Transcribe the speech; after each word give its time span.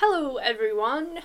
Hello, 0.00 0.36
everyone. 0.36 1.22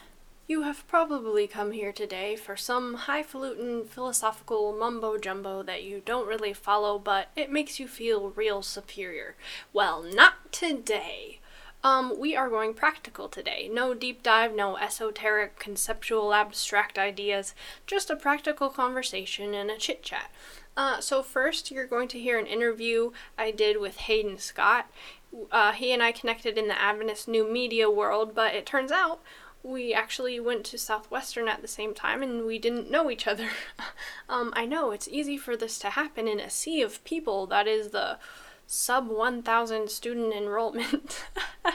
You 0.47 0.63
have 0.63 0.87
probably 0.87 1.45
come 1.45 1.73
here 1.73 1.91
today 1.91 2.35
for 2.35 2.57
some 2.57 2.95
highfalutin 2.95 3.85
philosophical 3.85 4.73
mumbo 4.73 5.19
jumbo 5.19 5.61
that 5.61 5.83
you 5.83 6.01
don't 6.03 6.27
really 6.27 6.53
follow, 6.53 6.97
but 6.97 7.27
it 7.35 7.51
makes 7.51 7.79
you 7.79 7.87
feel 7.87 8.31
real 8.31 8.63
superior. 8.63 9.35
Well, 9.73 10.01
not 10.01 10.51
today. 10.51 11.39
Um, 11.83 12.17
we 12.17 12.35
are 12.35 12.49
going 12.49 12.73
practical 12.73 13.29
today. 13.29 13.69
No 13.71 13.93
deep 13.93 14.23
dive, 14.23 14.55
no 14.55 14.75
esoteric, 14.77 15.59
conceptual, 15.59 16.33
abstract 16.33 16.97
ideas, 16.97 17.53
just 17.85 18.09
a 18.09 18.15
practical 18.15 18.69
conversation 18.69 19.53
and 19.53 19.69
a 19.69 19.77
chit 19.77 20.01
chat. 20.01 20.31
Uh, 20.75 20.99
so, 20.99 21.21
first, 21.21 21.69
you're 21.69 21.85
going 21.85 22.07
to 22.07 22.19
hear 22.19 22.39
an 22.39 22.47
interview 22.47 23.11
I 23.37 23.51
did 23.51 23.79
with 23.79 23.97
Hayden 23.97 24.39
Scott. 24.39 24.89
Uh, 25.51 25.71
he 25.71 25.91
and 25.91 26.03
I 26.03 26.11
connected 26.11 26.57
in 26.57 26.67
the 26.67 26.79
Adventist 26.79 27.27
new 27.27 27.49
media 27.49 27.89
world, 27.89 28.35
but 28.35 28.53
it 28.53 28.65
turns 28.65 28.91
out 28.91 29.21
we 29.63 29.93
actually 29.93 30.39
went 30.39 30.65
to 30.65 30.77
Southwestern 30.77 31.47
at 31.47 31.61
the 31.61 31.67
same 31.67 31.93
time 31.93 32.21
and 32.21 32.45
we 32.45 32.59
didn't 32.59 32.91
know 32.91 33.09
each 33.09 33.25
other. 33.25 33.49
um, 34.29 34.51
I 34.55 34.65
know 34.65 34.91
it's 34.91 35.07
easy 35.07 35.37
for 35.37 35.55
this 35.55 35.79
to 35.79 35.91
happen 35.91 36.27
in 36.27 36.39
a 36.39 36.49
sea 36.49 36.81
of 36.81 37.03
people 37.05 37.47
that 37.47 37.67
is 37.67 37.89
the 37.89 38.17
sub 38.67 39.07
1,000 39.07 39.89
student 39.89 40.33
enrollment. 40.33 41.25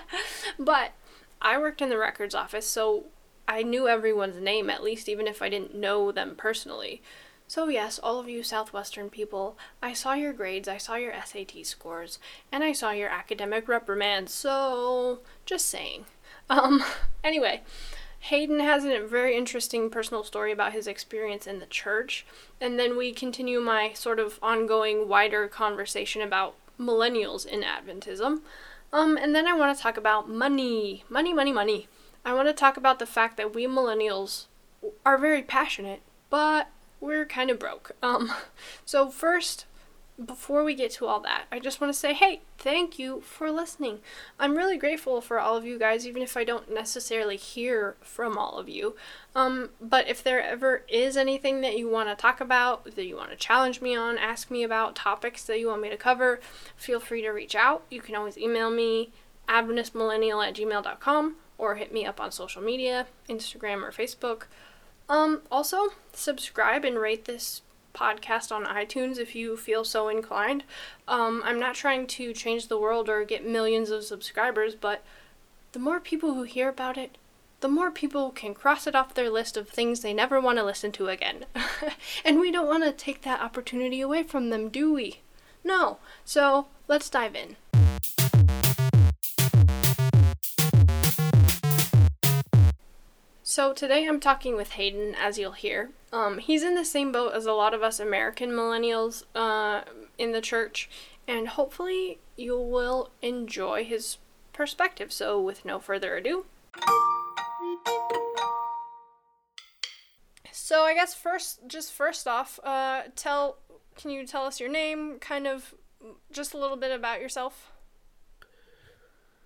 but 0.58 0.92
I 1.40 1.58
worked 1.58 1.80
in 1.80 1.88
the 1.88 1.98
records 1.98 2.34
office, 2.34 2.66
so 2.66 3.04
I 3.46 3.62
knew 3.62 3.88
everyone's 3.88 4.40
name 4.40 4.68
at 4.68 4.82
least, 4.82 5.08
even 5.08 5.26
if 5.26 5.40
I 5.40 5.48
didn't 5.48 5.74
know 5.74 6.12
them 6.12 6.34
personally. 6.36 7.00
So, 7.48 7.68
yes, 7.68 7.98
all 7.98 8.20
of 8.20 8.28
you 8.28 8.42
Southwestern 8.42 9.08
people, 9.08 9.56
I 9.82 9.94
saw 9.94 10.12
your 10.12 10.34
grades, 10.34 10.68
I 10.68 10.76
saw 10.76 10.96
your 10.96 11.14
SAT 11.24 11.64
scores, 11.64 12.18
and 12.52 12.62
I 12.62 12.72
saw 12.72 12.90
your 12.90 13.08
academic 13.08 13.68
reprimands, 13.68 14.34
so 14.34 15.20
just 15.46 15.64
saying. 15.64 16.04
Um, 16.50 16.84
anyway, 17.24 17.62
Hayden 18.20 18.60
has 18.60 18.84
a 18.84 19.00
very 19.00 19.34
interesting 19.34 19.88
personal 19.88 20.24
story 20.24 20.52
about 20.52 20.74
his 20.74 20.86
experience 20.86 21.46
in 21.46 21.58
the 21.58 21.64
church, 21.64 22.26
and 22.60 22.78
then 22.78 22.98
we 22.98 23.12
continue 23.12 23.60
my 23.60 23.94
sort 23.94 24.20
of 24.20 24.38
ongoing 24.42 25.08
wider 25.08 25.48
conversation 25.48 26.20
about 26.20 26.54
millennials 26.78 27.46
in 27.46 27.62
Adventism. 27.62 28.42
Um, 28.92 29.16
and 29.16 29.34
then 29.34 29.46
I 29.46 29.54
want 29.54 29.74
to 29.74 29.82
talk 29.82 29.96
about 29.96 30.28
money. 30.28 31.04
Money, 31.08 31.32
money, 31.32 31.52
money. 31.52 31.88
I 32.26 32.34
want 32.34 32.48
to 32.48 32.52
talk 32.52 32.76
about 32.76 32.98
the 32.98 33.06
fact 33.06 33.38
that 33.38 33.54
we 33.54 33.66
millennials 33.66 34.48
are 35.06 35.16
very 35.16 35.42
passionate, 35.42 36.02
but 36.28 36.68
we're 37.00 37.26
kind 37.26 37.50
of 37.50 37.58
broke. 37.58 37.92
Um, 38.02 38.32
so 38.84 39.10
first, 39.10 39.66
before 40.24 40.64
we 40.64 40.74
get 40.74 40.90
to 40.92 41.06
all 41.06 41.20
that, 41.20 41.44
I 41.52 41.60
just 41.60 41.80
want 41.80 41.92
to 41.92 41.98
say, 41.98 42.12
hey, 42.12 42.40
thank 42.58 42.98
you 42.98 43.20
for 43.20 43.52
listening. 43.52 44.00
I'm 44.38 44.56
really 44.56 44.76
grateful 44.76 45.20
for 45.20 45.38
all 45.38 45.56
of 45.56 45.64
you 45.64 45.78
guys, 45.78 46.06
even 46.06 46.22
if 46.22 46.36
I 46.36 46.42
don't 46.42 46.72
necessarily 46.72 47.36
hear 47.36 47.96
from 48.00 48.36
all 48.36 48.58
of 48.58 48.68
you. 48.68 48.96
Um, 49.36 49.70
but 49.80 50.08
if 50.08 50.22
there 50.24 50.42
ever 50.42 50.84
is 50.88 51.16
anything 51.16 51.60
that 51.60 51.78
you 51.78 51.88
want 51.88 52.08
to 52.08 52.16
talk 52.16 52.40
about, 52.40 52.84
that 52.96 53.06
you 53.06 53.16
want 53.16 53.30
to 53.30 53.36
challenge 53.36 53.80
me 53.80 53.94
on, 53.94 54.18
ask 54.18 54.50
me 54.50 54.64
about 54.64 54.96
topics 54.96 55.44
that 55.44 55.60
you 55.60 55.68
want 55.68 55.82
me 55.82 55.90
to 55.90 55.96
cover, 55.96 56.40
feel 56.74 56.98
free 56.98 57.22
to 57.22 57.30
reach 57.30 57.54
out. 57.54 57.84
You 57.88 58.00
can 58.00 58.16
always 58.16 58.36
email 58.36 58.70
me, 58.70 59.12
adventistmillennial 59.48 60.46
at 60.46 60.54
gmail.com, 60.54 61.36
or 61.58 61.76
hit 61.76 61.92
me 61.92 62.04
up 62.04 62.20
on 62.20 62.32
social 62.32 62.62
media, 62.62 63.06
Instagram 63.28 63.82
or 63.82 63.92
Facebook. 63.92 64.44
Um, 65.08 65.42
also, 65.50 65.90
subscribe 66.12 66.84
and 66.84 66.98
rate 66.98 67.24
this 67.24 67.62
podcast 67.94 68.52
on 68.52 68.64
iTunes 68.64 69.18
if 69.18 69.34
you 69.34 69.56
feel 69.56 69.84
so 69.84 70.08
inclined. 70.08 70.64
Um, 71.06 71.42
I'm 71.44 71.58
not 71.58 71.74
trying 71.74 72.06
to 72.08 72.32
change 72.32 72.68
the 72.68 72.78
world 72.78 73.08
or 73.08 73.24
get 73.24 73.46
millions 73.46 73.90
of 73.90 74.04
subscribers, 74.04 74.74
but 74.74 75.02
the 75.72 75.78
more 75.78 76.00
people 76.00 76.34
who 76.34 76.42
hear 76.42 76.68
about 76.68 76.96
it, 76.96 77.16
the 77.60 77.68
more 77.68 77.90
people 77.90 78.30
can 78.30 78.54
cross 78.54 78.86
it 78.86 78.94
off 78.94 79.14
their 79.14 79.30
list 79.30 79.56
of 79.56 79.68
things 79.68 80.00
they 80.00 80.14
never 80.14 80.40
want 80.40 80.58
to 80.58 80.64
listen 80.64 80.92
to 80.92 81.08
again. 81.08 81.44
and 82.24 82.38
we 82.38 82.52
don't 82.52 82.68
want 82.68 82.84
to 82.84 82.92
take 82.92 83.22
that 83.22 83.40
opportunity 83.40 84.00
away 84.00 84.22
from 84.22 84.50
them, 84.50 84.68
do 84.68 84.92
we? 84.92 85.20
No. 85.64 85.98
So 86.24 86.68
let's 86.86 87.10
dive 87.10 87.34
in. 87.34 87.56
So 93.58 93.72
today 93.72 94.06
I'm 94.06 94.20
talking 94.20 94.54
with 94.54 94.74
Hayden, 94.74 95.16
as 95.16 95.36
you'll 95.36 95.50
hear. 95.50 95.90
Um, 96.12 96.38
he's 96.38 96.62
in 96.62 96.76
the 96.76 96.84
same 96.84 97.10
boat 97.10 97.32
as 97.34 97.44
a 97.44 97.52
lot 97.52 97.74
of 97.74 97.82
us 97.82 97.98
American 97.98 98.50
millennials 98.50 99.24
uh, 99.34 99.80
in 100.16 100.30
the 100.30 100.40
church, 100.40 100.88
and 101.26 101.48
hopefully 101.48 102.20
you 102.36 102.56
will 102.56 103.10
enjoy 103.20 103.84
his 103.84 104.18
perspective. 104.52 105.12
So, 105.12 105.40
with 105.40 105.64
no 105.64 105.80
further 105.80 106.16
ado. 106.16 106.46
So 110.52 110.82
I 110.84 110.94
guess 110.94 111.14
first, 111.14 111.66
just 111.66 111.92
first 111.92 112.28
off, 112.28 112.60
uh, 112.62 113.08
tell, 113.16 113.56
can 113.96 114.12
you 114.12 114.24
tell 114.24 114.44
us 114.44 114.60
your 114.60 114.70
name, 114.70 115.18
kind 115.18 115.48
of, 115.48 115.74
just 116.30 116.54
a 116.54 116.58
little 116.58 116.76
bit 116.76 116.92
about 116.92 117.20
yourself? 117.20 117.72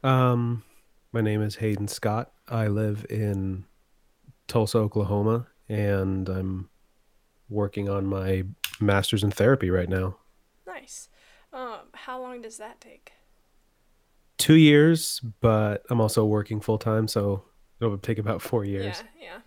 Um, 0.04 0.64
my 1.12 1.22
name 1.22 1.40
is 1.40 1.56
Hayden 1.56 1.88
Scott. 1.88 2.30
I 2.46 2.66
live 2.66 3.06
in 3.08 3.64
Tulsa, 4.52 4.76
Oklahoma, 4.76 5.46
and 5.70 6.28
I'm 6.28 6.68
working 7.48 7.88
on 7.88 8.04
my 8.04 8.44
master's 8.80 9.24
in 9.24 9.30
therapy 9.30 9.70
right 9.70 9.88
now. 9.88 10.16
Nice. 10.66 11.08
Um, 11.54 11.78
how 11.94 12.20
long 12.20 12.42
does 12.42 12.58
that 12.58 12.78
take? 12.78 13.12
Two 14.36 14.56
years, 14.56 15.20
but 15.40 15.84
I'm 15.88 16.02
also 16.02 16.26
working 16.26 16.60
full 16.60 16.76
time, 16.76 17.08
so 17.08 17.44
it'll 17.80 17.96
take 17.96 18.18
about 18.18 18.42
four 18.42 18.62
years. 18.66 19.02
Yeah, 19.18 19.38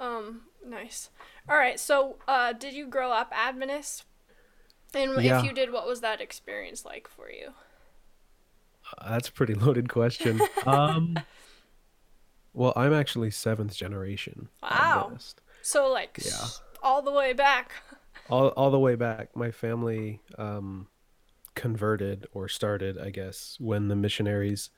yeah. 0.00 0.06
Um, 0.06 0.42
nice. 0.66 1.08
All 1.48 1.56
right. 1.56 1.80
So, 1.80 2.16
uh, 2.28 2.52
did 2.52 2.74
you 2.74 2.86
grow 2.86 3.12
up 3.12 3.32
Adventist? 3.34 4.04
And 4.92 5.22
Yeah. 5.24 5.38
if 5.38 5.44
you 5.46 5.54
did, 5.54 5.72
what 5.72 5.86
was 5.86 6.02
that 6.02 6.20
experience 6.20 6.84
like 6.84 7.08
for 7.08 7.30
you? 7.30 7.54
Uh, 8.98 9.08
That's 9.08 9.28
a 9.28 9.32
pretty 9.32 9.54
loaded 9.64 9.88
question. 9.88 10.42
um, 10.66 11.16
well, 12.54 12.72
I'm 12.76 12.92
actually 12.92 13.30
seventh 13.30 13.74
generation 13.74 14.48
Wow. 14.62 15.16
So, 15.62 15.88
like, 15.88 16.18
Yeah. 16.24 16.46
all 16.82 17.02
the 17.02 17.12
way 17.12 17.32
back. 17.32 17.72
all 18.30 18.48
all 18.48 18.70
the 18.70 18.78
way 18.78 18.94
back. 18.94 19.34
My 19.36 19.50
family 19.50 20.20
um, 20.38 20.88
converted 21.54 22.26
or 22.32 22.48
started, 22.48 22.98
I 22.98 23.10
guess, 23.10 23.56
when 23.60 23.88
the 23.88 23.96
missionaries, 23.96 24.70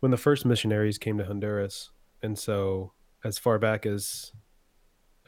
when 0.00 0.10
the 0.10 0.16
first 0.16 0.44
missionaries 0.44 0.98
came 0.98 1.18
to 1.18 1.24
Honduras, 1.24 1.90
and 2.22 2.38
so 2.38 2.92
as 3.22 3.38
far 3.38 3.58
back 3.58 3.86
as 3.86 4.32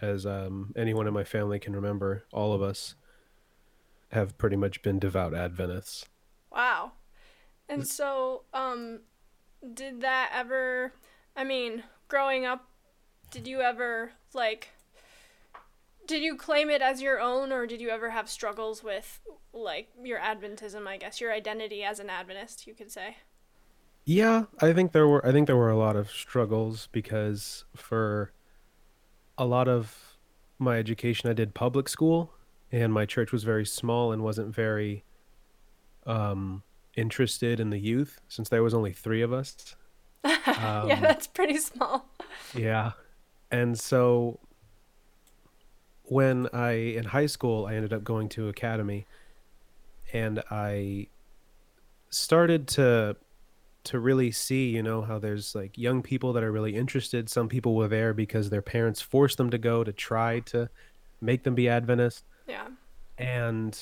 as 0.02 0.26
um, 0.26 0.72
anyone 0.76 1.06
in 1.06 1.14
my 1.14 1.24
family 1.24 1.58
can 1.58 1.74
remember, 1.74 2.24
all 2.32 2.52
of 2.52 2.62
us 2.62 2.94
have 4.12 4.36
pretty 4.38 4.56
much 4.56 4.82
been 4.82 4.98
devout 4.98 5.34
Adventists. 5.34 6.06
Wow. 6.52 6.92
And 7.68 7.86
so, 7.86 8.42
um, 8.54 9.00
did 9.74 10.02
that 10.02 10.30
ever, 10.34 10.92
I 11.36 11.44
mean, 11.44 11.84
growing 12.08 12.46
up, 12.46 12.66
did 13.30 13.46
you 13.46 13.60
ever, 13.60 14.12
like, 14.32 14.70
did 16.06 16.22
you 16.22 16.36
claim 16.36 16.70
it 16.70 16.80
as 16.80 17.02
your 17.02 17.20
own, 17.20 17.52
or 17.52 17.66
did 17.66 17.80
you 17.80 17.90
ever 17.90 18.10
have 18.10 18.30
struggles 18.30 18.82
with, 18.82 19.20
like, 19.52 19.88
your 20.02 20.18
Adventism, 20.18 20.86
I 20.86 20.96
guess, 20.96 21.20
your 21.20 21.32
identity 21.32 21.84
as 21.84 22.00
an 22.00 22.08
Adventist, 22.08 22.66
you 22.66 22.74
could 22.74 22.90
say? 22.90 23.16
Yeah, 24.04 24.44
I 24.60 24.72
think 24.72 24.92
there 24.92 25.08
were 25.08 25.24
I 25.26 25.32
think 25.32 25.48
there 25.48 25.56
were 25.56 25.70
a 25.70 25.76
lot 25.76 25.96
of 25.96 26.10
struggles 26.10 26.88
because 26.92 27.64
for 27.74 28.32
a 29.36 29.44
lot 29.44 29.66
of 29.68 30.16
my 30.60 30.78
education 30.78 31.28
I 31.28 31.32
did 31.32 31.54
public 31.54 31.88
school 31.88 32.32
and 32.70 32.92
my 32.92 33.04
church 33.04 33.32
was 33.32 33.42
very 33.42 33.66
small 33.66 34.12
and 34.12 34.22
wasn't 34.22 34.54
very 34.54 35.04
um 36.06 36.62
interested 36.96 37.58
in 37.58 37.70
the 37.70 37.78
youth 37.78 38.20
since 38.28 38.48
there 38.48 38.62
was 38.62 38.74
only 38.74 38.92
3 38.92 39.22
of 39.22 39.32
us. 39.32 39.74
yeah, 40.46 40.82
Um, 40.82 41.00
that's 41.00 41.26
pretty 41.26 41.58
small. 41.58 42.08
Yeah. 42.54 42.92
And 43.50 43.78
so 43.78 44.40
when 46.04 46.48
I 46.52 46.70
in 46.72 47.04
high 47.04 47.26
school 47.26 47.66
I 47.66 47.74
ended 47.74 47.92
up 47.92 48.04
going 48.04 48.28
to 48.30 48.48
academy 48.48 49.06
and 50.12 50.42
I 50.50 51.08
started 52.10 52.68
to 52.68 53.16
to 53.84 54.00
really 54.00 54.32
see, 54.32 54.68
you 54.70 54.82
know, 54.82 55.02
how 55.02 55.18
there's 55.18 55.54
like 55.54 55.78
young 55.78 56.02
people 56.02 56.32
that 56.32 56.42
are 56.42 56.50
really 56.50 56.74
interested. 56.74 57.28
Some 57.30 57.48
people 57.48 57.76
were 57.76 57.86
there 57.86 58.12
because 58.12 58.50
their 58.50 58.62
parents 58.62 59.00
forced 59.00 59.36
them 59.38 59.50
to 59.50 59.58
go 59.58 59.84
to 59.84 59.92
try 59.92 60.40
to 60.40 60.68
make 61.20 61.44
them 61.44 61.54
be 61.54 61.68
Adventist. 61.68 62.24
Yeah. 62.48 62.66
And 63.16 63.78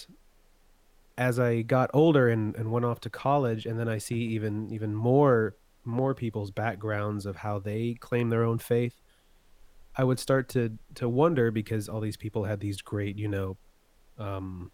as 1.17 1.39
I 1.39 1.63
got 1.63 1.91
older 1.95 2.29
and, 2.29 2.55
and 2.57 2.71
went 2.71 2.85
off 2.85 3.01
to 3.01 3.11
college, 3.11 3.65
and 3.65 3.79
then 3.81 3.89
I 3.89 3.99
see 3.99 4.17
even 4.17 4.71
even 4.73 4.95
more 4.95 5.57
more 5.85 6.15
people's 6.15 6.51
backgrounds 6.51 7.27
of 7.27 7.37
how 7.37 7.59
they 7.59 7.95
claim 8.01 8.31
their 8.31 8.45
own 8.45 8.59
faith, 8.59 9.01
I 9.97 10.05
would 10.05 10.19
start 10.19 10.49
to 10.51 10.79
to 10.97 11.09
wonder 11.09 11.51
because 11.51 11.89
all 11.89 12.01
these 12.01 12.17
people 12.17 12.45
had 12.45 12.61
these 12.61 12.83
great, 12.83 13.17
you 13.19 13.29
know, 13.29 13.59
um, 14.19 14.73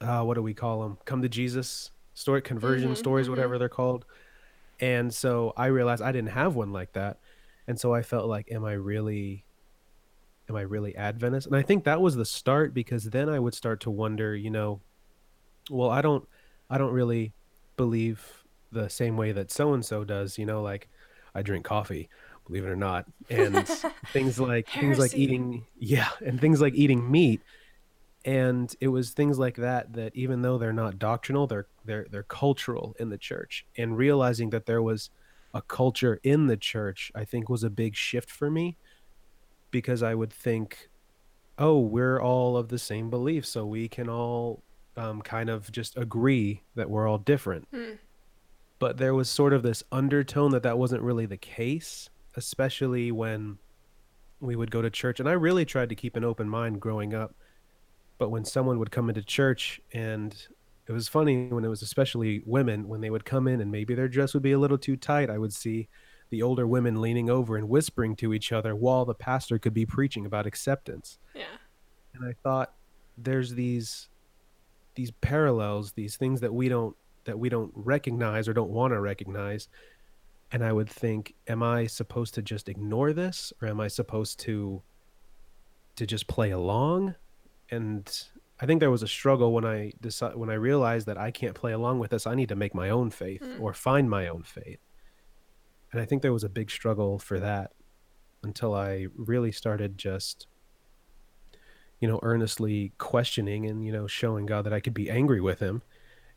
uh, 0.00 0.22
what 0.22 0.34
do 0.34 0.42
we 0.42 0.54
call 0.54 0.82
them? 0.82 0.98
Come 1.06 1.22
to 1.22 1.28
Jesus 1.28 1.92
story, 2.14 2.42
conversion 2.42 2.92
Mhm, 2.92 2.96
stories, 2.96 3.30
whatever 3.30 3.58
they're 3.58 3.68
called. 3.68 4.06
And 4.80 5.14
so 5.14 5.52
I 5.56 5.66
realized 5.66 6.02
I 6.02 6.12
didn't 6.12 6.30
have 6.30 6.56
one 6.56 6.72
like 6.72 6.92
that. 6.94 7.18
and 7.68 7.80
so 7.80 7.94
I 7.94 8.02
felt 8.02 8.28
like, 8.28 8.50
am 8.52 8.64
I 8.64 8.74
really 8.74 9.46
am 10.48 10.56
I 10.56 10.62
really 10.62 10.94
Adventist? 10.96 11.46
And 11.46 11.56
I 11.56 11.62
think 11.62 11.84
that 11.84 12.00
was 12.00 12.16
the 12.16 12.24
start 12.24 12.74
because 12.74 13.04
then 13.04 13.28
I 13.28 13.38
would 13.38 13.54
start 13.54 13.80
to 13.82 13.90
wonder, 13.90 14.34
you 14.34 14.50
know, 14.50 14.82
well, 15.70 15.90
I 15.90 16.02
don't 16.02 16.28
I 16.70 16.78
don't 16.78 16.92
really 16.92 17.34
believe 17.76 18.44
the 18.72 18.88
same 18.88 19.16
way 19.16 19.32
that 19.32 19.50
so 19.50 19.74
and 19.74 19.84
so 19.84 20.04
does, 20.04 20.38
you 20.38 20.46
know, 20.46 20.62
like 20.62 20.88
I 21.34 21.42
drink 21.42 21.64
coffee, 21.64 22.08
believe 22.46 22.64
it 22.64 22.68
or 22.68 22.76
not. 22.76 23.06
And 23.30 23.66
things 24.12 24.38
like 24.38 24.68
things 24.68 24.98
like 24.98 25.14
eating 25.14 25.66
yeah, 25.78 26.08
and 26.24 26.40
things 26.40 26.60
like 26.60 26.74
eating 26.74 27.10
meat. 27.10 27.40
And 28.24 28.74
it 28.80 28.88
was 28.88 29.10
things 29.10 29.38
like 29.38 29.56
that 29.56 29.92
that 29.92 30.16
even 30.16 30.42
though 30.42 30.58
they're 30.58 30.72
not 30.72 30.98
doctrinal, 30.98 31.46
they're 31.46 31.66
they're 31.84 32.06
they're 32.10 32.24
cultural 32.24 32.96
in 32.98 33.10
the 33.10 33.18
church. 33.18 33.66
And 33.76 33.96
realizing 33.96 34.50
that 34.50 34.66
there 34.66 34.82
was 34.82 35.10
a 35.54 35.62
culture 35.62 36.20
in 36.22 36.46
the 36.46 36.56
church, 36.56 37.10
I 37.14 37.24
think 37.24 37.48
was 37.48 37.64
a 37.64 37.70
big 37.70 37.94
shift 37.96 38.30
for 38.30 38.50
me 38.50 38.76
because 39.70 40.02
I 40.02 40.14
would 40.14 40.32
think, 40.32 40.88
oh, 41.58 41.78
we're 41.78 42.20
all 42.20 42.56
of 42.56 42.68
the 42.68 42.78
same 42.78 43.10
belief, 43.10 43.46
so 43.46 43.64
we 43.64 43.88
can 43.88 44.08
all 44.08 44.62
um, 44.96 45.22
kind 45.22 45.50
of 45.50 45.70
just 45.72 45.96
agree 45.96 46.62
that 46.74 46.90
we're 46.90 47.08
all 47.08 47.18
different. 47.18 47.68
Hmm. 47.72 47.94
But 48.78 48.98
there 48.98 49.14
was 49.14 49.28
sort 49.28 49.52
of 49.52 49.62
this 49.62 49.82
undertone 49.90 50.50
that 50.52 50.62
that 50.64 50.78
wasn't 50.78 51.02
really 51.02 51.26
the 51.26 51.36
case, 51.36 52.10
especially 52.36 53.10
when 53.10 53.58
we 54.40 54.54
would 54.56 54.70
go 54.70 54.82
to 54.82 54.90
church. 54.90 55.18
And 55.20 55.28
I 55.28 55.32
really 55.32 55.64
tried 55.64 55.88
to 55.88 55.94
keep 55.94 56.16
an 56.16 56.24
open 56.24 56.48
mind 56.48 56.80
growing 56.80 57.14
up. 57.14 57.34
But 58.18 58.30
when 58.30 58.44
someone 58.44 58.78
would 58.78 58.90
come 58.90 59.08
into 59.08 59.22
church, 59.22 59.80
and 59.92 60.34
it 60.86 60.92
was 60.92 61.08
funny 61.08 61.46
when 61.48 61.64
it 61.64 61.68
was 61.68 61.82
especially 61.82 62.42
women, 62.44 62.88
when 62.88 63.00
they 63.00 63.10
would 63.10 63.24
come 63.24 63.48
in 63.48 63.60
and 63.60 63.70
maybe 63.70 63.94
their 63.94 64.08
dress 64.08 64.34
would 64.34 64.42
be 64.42 64.52
a 64.52 64.58
little 64.58 64.78
too 64.78 64.96
tight, 64.96 65.30
I 65.30 65.38
would 65.38 65.52
see 65.52 65.88
the 66.30 66.42
older 66.42 66.66
women 66.66 67.00
leaning 67.00 67.30
over 67.30 67.56
and 67.56 67.68
whispering 67.68 68.16
to 68.16 68.34
each 68.34 68.52
other 68.52 68.74
while 68.74 69.04
the 69.04 69.14
pastor 69.14 69.58
could 69.58 69.74
be 69.74 69.86
preaching 69.86 70.26
about 70.26 70.46
acceptance. 70.46 71.18
Yeah. 71.34 71.44
And 72.14 72.24
I 72.24 72.34
thought 72.42 72.74
there's 73.16 73.54
these 73.54 74.08
these 74.94 75.10
parallels, 75.20 75.92
these 75.92 76.16
things 76.16 76.40
that 76.40 76.52
we 76.52 76.70
don't 76.70 76.96
that 77.26 77.38
we 77.38 77.48
don't 77.48 77.72
recognize 77.74 78.48
or 78.48 78.52
don't 78.54 78.70
want 78.70 78.92
to 78.92 79.00
recognize. 79.00 79.68
And 80.52 80.64
I 80.64 80.72
would 80.72 80.88
think, 80.88 81.34
am 81.48 81.62
I 81.62 81.86
supposed 81.86 82.34
to 82.34 82.42
just 82.42 82.68
ignore 82.68 83.12
this 83.12 83.52
or 83.60 83.68
am 83.68 83.80
I 83.80 83.88
supposed 83.88 84.38
to 84.40 84.82
to 85.96 86.06
just 86.06 86.26
play 86.26 86.50
along? 86.50 87.14
And 87.70 88.10
I 88.60 88.66
think 88.66 88.80
there 88.80 88.90
was 88.90 89.02
a 89.02 89.08
struggle 89.08 89.52
when 89.52 89.64
I 89.64 89.92
decided 90.00 90.38
when 90.38 90.50
I 90.50 90.54
realized 90.54 91.06
that 91.08 91.18
I 91.18 91.30
can't 91.30 91.54
play 91.54 91.72
along 91.72 91.98
with 91.98 92.10
this. 92.10 92.26
I 92.26 92.34
need 92.34 92.48
to 92.48 92.56
make 92.56 92.74
my 92.74 92.88
own 92.90 93.10
faith 93.10 93.42
Mm. 93.42 93.60
or 93.60 93.74
find 93.74 94.08
my 94.08 94.28
own 94.28 94.42
faith. 94.44 94.78
And 95.92 96.00
I 96.00 96.04
think 96.04 96.22
there 96.22 96.32
was 96.32 96.44
a 96.44 96.48
big 96.48 96.70
struggle 96.70 97.18
for 97.18 97.38
that 97.40 97.72
until 98.42 98.74
I 98.74 99.06
really 99.16 99.50
started 99.52 99.98
just 99.98 100.46
you 102.00 102.06
know 102.06 102.20
earnestly 102.22 102.92
questioning 102.98 103.66
and 103.66 103.84
you 103.84 103.90
know 103.92 104.06
showing 104.06 104.46
God 104.46 104.62
that 104.66 104.72
I 104.72 104.80
could 104.80 104.94
be 104.94 105.10
angry 105.10 105.40
with 105.40 105.58
him. 105.60 105.82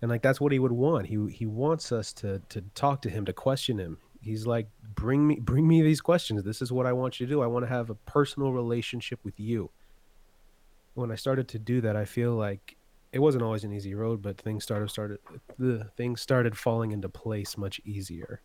And 0.02 0.10
like 0.10 0.22
that's 0.22 0.40
what 0.40 0.52
he 0.52 0.60
would 0.60 0.72
want. 0.72 1.08
He 1.08 1.18
he 1.32 1.46
wants 1.46 1.92
us 1.92 2.14
to 2.14 2.42
to 2.50 2.62
talk 2.76 3.02
to 3.04 3.10
him, 3.10 3.26
to 3.26 3.34
question 3.34 3.78
him. 3.78 3.98
He's 4.22 4.46
like 4.46 4.68
bring 4.96 5.28
me 5.28 5.40
bring 5.40 5.68
me 5.68 5.82
these 5.82 6.02
questions. 6.02 6.44
This 6.44 6.62
is 6.62 6.72
what 6.72 6.86
I 6.86 6.94
want 6.94 7.20
you 7.20 7.26
to 7.26 7.32
do. 7.32 7.42
I 7.42 7.48
want 7.48 7.66
to 7.66 7.70
have 7.70 7.90
a 7.90 7.96
personal 7.96 8.52
relationship 8.52 9.20
with 9.24 9.40
you. 9.40 9.72
When 10.94 11.12
I 11.12 11.16
started 11.16 11.48
to 11.50 11.60
do 11.60 11.82
that, 11.82 11.96
I 11.96 12.06
feel 12.06 12.34
like 12.34 12.78
it 13.12 13.20
wasn't 13.20 13.44
always 13.44 13.64
an 13.64 13.74
easy 13.74 13.94
road, 13.94 14.22
but 14.22 14.40
things 14.40 14.64
started 14.64 14.90
started 14.90 15.20
the 15.58 15.90
things 15.98 16.22
started 16.22 16.58
falling 16.58 16.92
into 16.92 17.10
place 17.10 17.58
much 17.58 17.82
easier. 17.84 18.42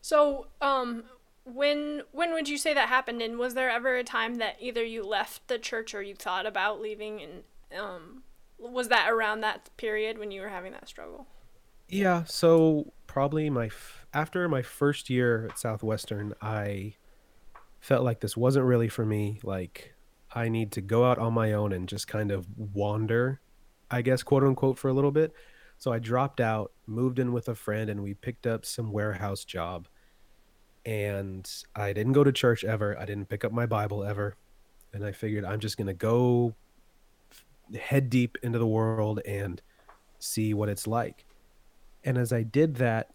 So, 0.00 0.46
um, 0.60 1.04
when 1.44 2.02
when 2.12 2.32
would 2.32 2.48
you 2.48 2.58
say 2.58 2.74
that 2.74 2.88
happened? 2.88 3.22
And 3.22 3.38
was 3.38 3.54
there 3.54 3.70
ever 3.70 3.96
a 3.96 4.04
time 4.04 4.36
that 4.36 4.56
either 4.60 4.84
you 4.84 5.02
left 5.02 5.48
the 5.48 5.58
church 5.58 5.94
or 5.94 6.02
you 6.02 6.14
thought 6.14 6.46
about 6.46 6.80
leaving? 6.80 7.20
And 7.22 7.80
um, 7.80 8.22
was 8.60 8.88
that 8.88 9.10
around 9.10 9.40
that 9.40 9.70
period 9.76 10.18
when 10.18 10.30
you 10.30 10.40
were 10.40 10.48
having 10.48 10.72
that 10.72 10.88
struggle? 10.88 11.26
Yeah, 11.88 12.24
so 12.24 12.92
probably 13.06 13.50
my 13.50 13.66
f- 13.66 14.06
after 14.14 14.48
my 14.48 14.62
first 14.62 15.10
year 15.10 15.46
at 15.50 15.58
Southwestern, 15.58 16.34
I 16.40 16.94
felt 17.80 18.04
like 18.04 18.20
this 18.20 18.36
wasn't 18.36 18.66
really 18.66 18.88
for 18.88 19.04
me. 19.04 19.40
Like 19.42 19.94
I 20.32 20.48
need 20.48 20.72
to 20.72 20.80
go 20.80 21.04
out 21.04 21.18
on 21.18 21.32
my 21.32 21.52
own 21.52 21.72
and 21.72 21.88
just 21.88 22.06
kind 22.06 22.30
of 22.30 22.46
wander, 22.56 23.40
I 23.90 24.02
guess, 24.02 24.22
quote 24.22 24.44
unquote, 24.44 24.78
for 24.78 24.88
a 24.88 24.92
little 24.92 25.10
bit. 25.10 25.32
So 25.78 25.92
I 25.92 25.98
dropped 25.98 26.40
out, 26.40 26.72
moved 26.86 27.18
in 27.18 27.32
with 27.32 27.48
a 27.48 27.54
friend, 27.54 27.88
and 27.88 28.02
we 28.02 28.14
picked 28.14 28.46
up 28.46 28.66
some 28.66 28.92
warehouse 28.92 29.44
job. 29.44 29.88
And 30.84 31.50
I 31.74 31.92
didn't 31.92 32.12
go 32.12 32.22
to 32.22 32.32
church 32.32 32.64
ever. 32.64 32.98
I 32.98 33.06
didn't 33.06 33.28
pick 33.28 33.44
up 33.44 33.52
my 33.52 33.66
Bible 33.66 34.04
ever. 34.04 34.36
And 34.92 35.04
I 35.04 35.12
figured 35.12 35.44
I'm 35.44 35.60
just 35.60 35.76
gonna 35.76 35.94
go 35.94 36.54
head 37.78 38.10
deep 38.10 38.36
into 38.42 38.58
the 38.58 38.66
world 38.66 39.20
and 39.26 39.60
see 40.18 40.54
what 40.54 40.68
it's 40.68 40.86
like. 40.86 41.24
And 42.04 42.16
as 42.16 42.32
I 42.32 42.42
did 42.42 42.76
that, 42.76 43.10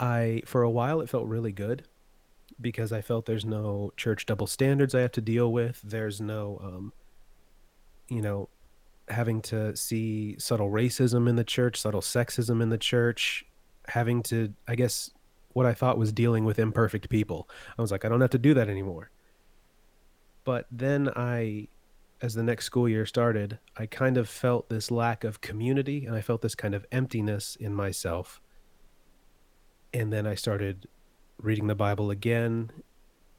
I 0.00 0.42
for 0.44 0.62
a 0.62 0.70
while 0.70 1.00
it 1.00 1.08
felt 1.08 1.26
really 1.26 1.52
good 1.52 1.86
because 2.60 2.92
I 2.92 3.00
felt 3.00 3.26
there's 3.26 3.44
no 3.44 3.92
church 3.96 4.26
double 4.26 4.46
standards 4.46 4.94
I 4.94 5.00
have 5.00 5.12
to 5.12 5.20
deal 5.20 5.52
with. 5.52 5.80
There's 5.82 6.20
no 6.20 6.60
um 6.62 6.92
you 8.08 8.22
know 8.22 8.48
having 9.08 9.42
to 9.42 9.76
see 9.76 10.36
subtle 10.38 10.70
racism 10.70 11.28
in 11.28 11.36
the 11.36 11.44
church, 11.44 11.80
subtle 11.80 12.00
sexism 12.00 12.62
in 12.62 12.70
the 12.70 12.78
church, 12.78 13.44
having 13.88 14.22
to 14.24 14.52
I 14.66 14.74
guess 14.74 15.10
what 15.52 15.66
I 15.66 15.74
thought 15.74 15.98
was 15.98 16.12
dealing 16.12 16.44
with 16.44 16.58
imperfect 16.58 17.08
people. 17.08 17.48
I 17.78 17.82
was 17.82 17.92
like 17.92 18.04
I 18.04 18.08
don't 18.08 18.20
have 18.20 18.30
to 18.30 18.38
do 18.38 18.54
that 18.54 18.68
anymore. 18.68 19.10
But 20.44 20.66
then 20.70 21.08
I 21.16 21.68
as 22.24 22.32
the 22.32 22.42
next 22.42 22.64
school 22.64 22.88
year 22.88 23.04
started, 23.04 23.58
I 23.76 23.84
kind 23.84 24.16
of 24.16 24.30
felt 24.30 24.70
this 24.70 24.90
lack 24.90 25.24
of 25.24 25.42
community 25.42 26.06
and 26.06 26.16
I 26.16 26.22
felt 26.22 26.40
this 26.40 26.54
kind 26.54 26.74
of 26.74 26.86
emptiness 26.90 27.54
in 27.60 27.74
myself. 27.74 28.40
And 29.92 30.10
then 30.10 30.26
I 30.26 30.34
started 30.34 30.88
reading 31.36 31.66
the 31.66 31.74
Bible 31.74 32.10
again. 32.10 32.70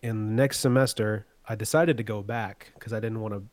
And 0.04 0.30
the 0.30 0.34
next 0.34 0.60
semester, 0.60 1.26
I 1.50 1.56
decided 1.56 1.98
to 1.98 2.04
go 2.04 2.22
back 2.22 2.74
because 2.76 2.94
I 2.94 3.00
didn't 3.00 3.22
want 3.22 3.34
to 3.34 3.44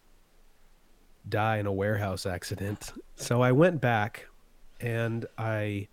die 1.26 1.56
in 1.56 1.64
a 1.64 1.72
warehouse 1.72 2.26
accident. 2.26 2.92
So 3.16 3.40
I 3.40 3.52
went 3.52 3.80
back 3.80 4.26
and 4.82 5.24
I 5.38 5.88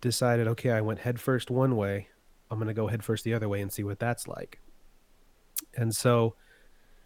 decided, 0.00 0.48
okay, 0.48 0.72
I 0.72 0.80
went 0.80 0.98
headfirst 0.98 1.52
one 1.52 1.76
way. 1.76 2.08
I'm 2.50 2.58
going 2.58 2.66
to 2.66 2.74
go 2.74 2.88
headfirst 2.88 3.22
the 3.22 3.34
other 3.34 3.48
way 3.48 3.60
and 3.60 3.72
see 3.72 3.84
what 3.84 4.00
that's 4.00 4.26
like. 4.26 4.58
And 5.76 5.94
so 5.94 6.34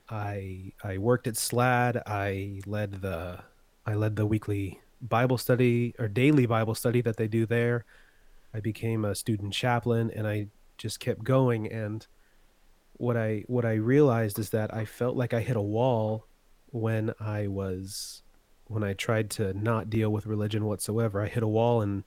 I 0.08 0.72
I 0.82 0.98
worked 0.98 1.26
at 1.26 1.34
SLAD. 1.34 2.02
I 2.06 2.60
led 2.66 3.02
the 3.02 3.40
I 3.86 3.94
led 3.94 4.16
the 4.16 4.26
weekly 4.26 4.80
Bible 5.00 5.38
study 5.38 5.94
or 5.98 6.08
daily 6.08 6.46
Bible 6.46 6.74
study 6.74 7.00
that 7.02 7.16
they 7.16 7.28
do 7.28 7.46
there. 7.46 7.84
I 8.54 8.60
became 8.60 9.04
a 9.04 9.14
student 9.14 9.52
chaplain 9.52 10.10
and 10.14 10.26
I 10.26 10.48
just 10.78 11.00
kept 11.00 11.24
going 11.24 11.70
and 11.70 12.06
what 12.94 13.16
I 13.16 13.44
what 13.46 13.64
I 13.64 13.74
realized 13.74 14.38
is 14.38 14.50
that 14.50 14.72
I 14.74 14.84
felt 14.84 15.16
like 15.16 15.34
I 15.34 15.40
hit 15.40 15.56
a 15.56 15.62
wall 15.62 16.26
when 16.70 17.12
I 17.20 17.46
was 17.46 18.22
when 18.66 18.82
I 18.82 18.92
tried 18.92 19.30
to 19.30 19.52
not 19.54 19.90
deal 19.90 20.10
with 20.10 20.26
religion 20.26 20.64
whatsoever. 20.64 21.22
I 21.22 21.28
hit 21.28 21.42
a 21.42 21.48
wall 21.48 21.80
and 21.80 22.04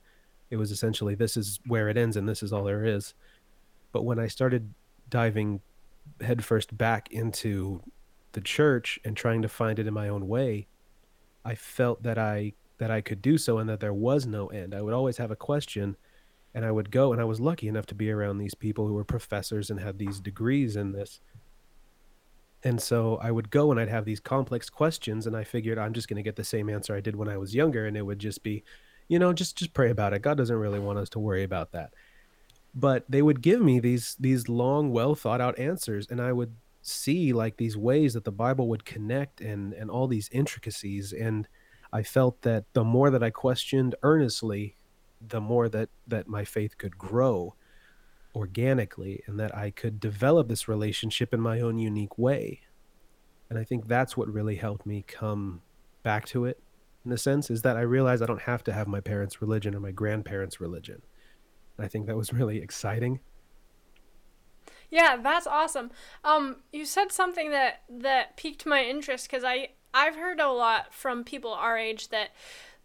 it 0.50 0.56
was 0.56 0.70
essentially 0.70 1.14
this 1.14 1.36
is 1.36 1.60
where 1.66 1.88
it 1.88 1.96
ends 1.96 2.16
and 2.16 2.28
this 2.28 2.42
is 2.42 2.52
all 2.52 2.64
there 2.64 2.84
is. 2.84 3.14
But 3.92 4.04
when 4.04 4.18
I 4.18 4.26
started 4.26 4.74
diving 5.08 5.60
headfirst 6.20 6.76
back 6.76 7.12
into 7.12 7.82
the 8.32 8.40
church 8.40 8.98
and 9.04 9.16
trying 9.16 9.42
to 9.42 9.48
find 9.48 9.78
it 9.78 9.86
in 9.86 9.94
my 9.94 10.08
own 10.08 10.28
way, 10.28 10.66
I 11.44 11.54
felt 11.54 12.02
that 12.02 12.18
I 12.18 12.54
that 12.78 12.90
I 12.90 13.00
could 13.00 13.22
do 13.22 13.38
so 13.38 13.58
and 13.58 13.68
that 13.68 13.80
there 13.80 13.94
was 13.94 14.26
no 14.26 14.48
end. 14.48 14.74
I 14.74 14.82
would 14.82 14.94
always 14.94 15.18
have 15.18 15.30
a 15.30 15.36
question 15.36 15.96
and 16.54 16.64
I 16.64 16.70
would 16.70 16.90
go 16.90 17.12
and 17.12 17.20
I 17.20 17.24
was 17.24 17.40
lucky 17.40 17.68
enough 17.68 17.86
to 17.86 17.94
be 17.94 18.10
around 18.10 18.38
these 18.38 18.54
people 18.54 18.86
who 18.86 18.94
were 18.94 19.04
professors 19.04 19.70
and 19.70 19.78
had 19.78 19.98
these 19.98 20.20
degrees 20.20 20.74
in 20.74 20.92
this. 20.92 21.20
And 22.64 22.80
so 22.80 23.18
I 23.22 23.30
would 23.30 23.50
go 23.50 23.70
and 23.70 23.80
I'd 23.80 23.88
have 23.88 24.04
these 24.04 24.20
complex 24.20 24.68
questions 24.68 25.26
and 25.26 25.36
I 25.36 25.44
figured 25.44 25.78
I'm 25.78 25.92
just 25.92 26.08
going 26.08 26.16
to 26.16 26.22
get 26.22 26.36
the 26.36 26.44
same 26.44 26.68
answer 26.68 26.94
I 26.94 27.00
did 27.00 27.16
when 27.16 27.28
I 27.28 27.36
was 27.36 27.54
younger 27.54 27.86
and 27.86 27.96
it 27.96 28.02
would 28.02 28.18
just 28.18 28.42
be, 28.42 28.64
you 29.08 29.18
know, 29.18 29.32
just 29.32 29.56
just 29.56 29.72
pray 29.74 29.90
about 29.90 30.12
it. 30.12 30.22
God 30.22 30.36
doesn't 30.36 30.56
really 30.56 30.80
want 30.80 30.98
us 30.98 31.08
to 31.10 31.18
worry 31.18 31.44
about 31.44 31.72
that. 31.72 31.92
But 32.74 33.04
they 33.08 33.22
would 33.22 33.42
give 33.42 33.60
me 33.60 33.80
these 33.80 34.16
these 34.18 34.48
long 34.48 34.90
well 34.90 35.14
thought 35.14 35.40
out 35.40 35.58
answers 35.58 36.06
and 36.08 36.20
I 36.20 36.32
would 36.32 36.56
see 36.80 37.32
like 37.32 37.56
these 37.56 37.76
ways 37.76 38.14
that 38.14 38.24
the 38.24 38.32
Bible 38.32 38.68
would 38.68 38.84
connect 38.84 39.40
and 39.40 39.72
and 39.74 39.90
all 39.90 40.06
these 40.08 40.28
intricacies 40.32 41.12
and 41.12 41.48
I 41.92 42.02
felt 42.02 42.42
that 42.42 42.64
the 42.72 42.84
more 42.84 43.10
that 43.10 43.22
I 43.22 43.30
questioned 43.30 43.94
earnestly, 44.02 44.76
the 45.20 45.40
more 45.40 45.68
that 45.68 45.90
that 46.06 46.26
my 46.28 46.44
faith 46.44 46.78
could 46.78 46.96
grow 46.96 47.54
organically 48.34 49.22
and 49.26 49.38
that 49.38 49.54
I 49.54 49.70
could 49.70 50.00
develop 50.00 50.48
this 50.48 50.66
relationship 50.68 51.34
in 51.34 51.40
my 51.40 51.60
own 51.60 51.78
unique 51.78 52.16
way. 52.16 52.62
And 53.50 53.58
I 53.58 53.64
think 53.64 53.86
that's 53.86 54.16
what 54.16 54.32
really 54.32 54.56
helped 54.56 54.86
me 54.86 55.04
come 55.06 55.60
back 56.02 56.24
to 56.26 56.46
it 56.46 56.62
in 57.04 57.12
a 57.12 57.18
sense 57.18 57.50
is 57.50 57.62
that 57.62 57.76
I 57.76 57.82
realized 57.82 58.22
I 58.22 58.26
don't 58.26 58.42
have 58.42 58.64
to 58.64 58.72
have 58.72 58.88
my 58.88 59.00
parents' 59.00 59.42
religion 59.42 59.74
or 59.74 59.80
my 59.80 59.90
grandparents' 59.90 60.60
religion. 60.60 61.02
I 61.78 61.88
think 61.88 62.06
that 62.06 62.16
was 62.16 62.32
really 62.32 62.58
exciting. 62.58 63.20
Yeah, 64.90 65.16
that's 65.16 65.46
awesome. 65.46 65.90
Um, 66.22 66.56
you 66.70 66.84
said 66.84 67.12
something 67.12 67.50
that 67.50 67.82
that 67.88 68.36
piqued 68.36 68.66
my 68.66 68.84
interest 68.84 69.28
because 69.28 69.42
I 69.42 69.70
I've 69.94 70.16
heard 70.16 70.38
a 70.38 70.50
lot 70.50 70.92
from 70.92 71.24
people 71.24 71.52
our 71.52 71.78
age 71.78 72.08
that 72.08 72.30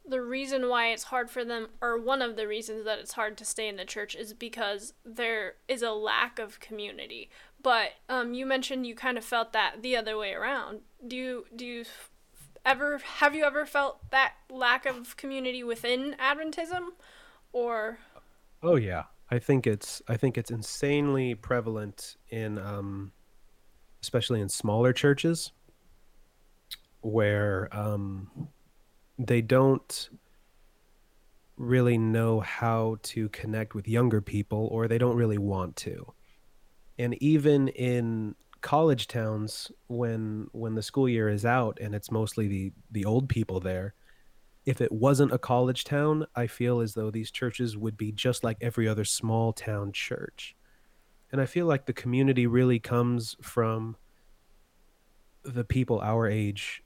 the 0.08 0.22
reason 0.22 0.70
why 0.70 0.88
it's 0.88 1.03
hard 1.03 1.29
for 1.29 1.44
them, 1.44 1.67
or 1.82 2.00
one 2.00 2.22
of 2.22 2.38
the 2.38 2.48
reasons 2.48 2.86
that 2.86 3.00
it's 3.00 3.13
hard 3.13 3.38
to 3.38 3.46
stay 3.46 3.67
in 3.67 3.75
the 3.75 3.84
church, 3.84 4.15
is 4.15 4.34
because 4.34 4.94
there 5.06 5.56
is 5.67 5.82
a 5.82 5.91
lack 5.91 6.39
of 6.39 6.62
community. 6.62 7.29
But 7.62 7.89
um, 8.08 8.34
you 8.34 8.46
mentioned 8.46 8.88
you 8.88 8.96
kind 8.96 9.17
of 9.17 9.25
felt 9.25 9.51
that 9.51 9.82
the 9.82 9.98
other 9.98 10.17
way 10.17 10.34
around. 10.34 10.79
Do 11.06 11.17
you 11.17 11.46
do 11.53 11.65
you 11.65 11.86
ever 12.65 13.00
have 13.00 13.36
you 13.36 13.44
ever 13.44 13.65
felt 13.65 14.10
that 14.12 14.36
lack 14.50 14.86
of 14.86 15.17
community 15.17 15.63
within 15.63 16.15
Adventism, 16.20 16.91
or? 17.51 18.00
Oh 18.62 18.76
yeah, 18.76 19.06
I 19.30 19.40
think 19.40 19.68
it's 19.68 20.02
I 20.08 20.18
think 20.18 20.38
it's 20.38 20.52
insanely 20.52 21.36
prevalent 21.36 22.16
in 22.30 22.58
um, 22.58 23.14
especially 24.02 24.42
in 24.42 24.50
smaller 24.50 24.94
churches 24.94 25.54
where 27.02 27.70
um, 27.76 28.50
they 29.18 29.42
don't 29.42 30.10
really 31.58 31.98
know 31.98 32.40
how 32.40 32.98
to 33.02 33.30
connect 33.30 33.74
with 33.74 33.88
younger 33.88 34.22
people 34.22 34.68
or 34.72 34.88
they 34.88 34.98
don't 34.98 35.16
really 35.16 35.38
want 35.38 35.76
to. 35.76 36.14
And 37.00 37.22
even 37.24 37.70
in 37.70 38.36
college 38.62 39.08
towns 39.08 39.72
when 39.88 40.48
when 40.54 40.76
the 40.76 40.84
school 40.84 41.10
year 41.10 41.30
is 41.30 41.46
out 41.46 41.80
and 41.82 41.96
it's 41.96 42.12
mostly 42.12 42.48
the 42.48 42.74
the 42.92 43.06
old 43.06 43.30
people 43.30 43.60
there, 43.60 43.96
if 44.67 44.81
it 44.81 44.91
wasn't 44.91 45.31
a 45.31 45.38
college 45.38 45.86
town, 45.86 46.27
I 46.36 46.45
feel 46.45 46.81
as 46.81 46.93
though 46.93 47.09
these 47.09 47.31
churches 47.31 47.77
would 47.77 47.95
be 47.95 48.12
just 48.12 48.43
like 48.43 48.57
every 48.59 48.86
other 48.86 49.05
small 49.05 49.53
town 49.53 49.93
church. 49.93 50.57
And 51.31 51.39
I 51.39 51.45
feel 51.45 51.65
like 51.65 51.86
the 51.86 51.93
community 51.93 52.47
really 52.47 52.77
comes 52.77 53.38
from 53.41 53.95
the 55.45 55.63
people 55.63 56.01
our 56.01 56.27
age 56.27 56.83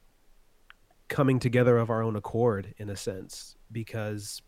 coming 1.07 1.39
together 1.39 1.79
of 1.79 1.89
our 1.89 2.03
own 2.03 2.15
accord 2.15 2.75
in 2.77 2.87
a 2.87 2.95
sense 2.95 3.55
because 3.71 4.43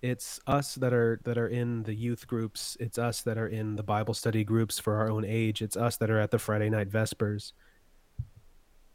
it's 0.00 0.38
us 0.46 0.76
that 0.76 0.92
are 0.92 1.20
that 1.24 1.36
are 1.36 1.48
in 1.48 1.82
the 1.82 1.94
youth 1.94 2.28
groups 2.28 2.76
it's 2.78 2.98
us 2.98 3.22
that 3.22 3.36
are 3.36 3.48
in 3.48 3.74
the 3.74 3.82
bible 3.82 4.14
study 4.14 4.44
groups 4.44 4.78
for 4.78 4.94
our 4.94 5.10
own 5.10 5.24
age 5.24 5.60
it's 5.60 5.76
us 5.76 5.96
that 5.96 6.08
are 6.08 6.20
at 6.20 6.30
the 6.30 6.38
friday 6.38 6.70
night 6.70 6.88
vespers 6.88 7.52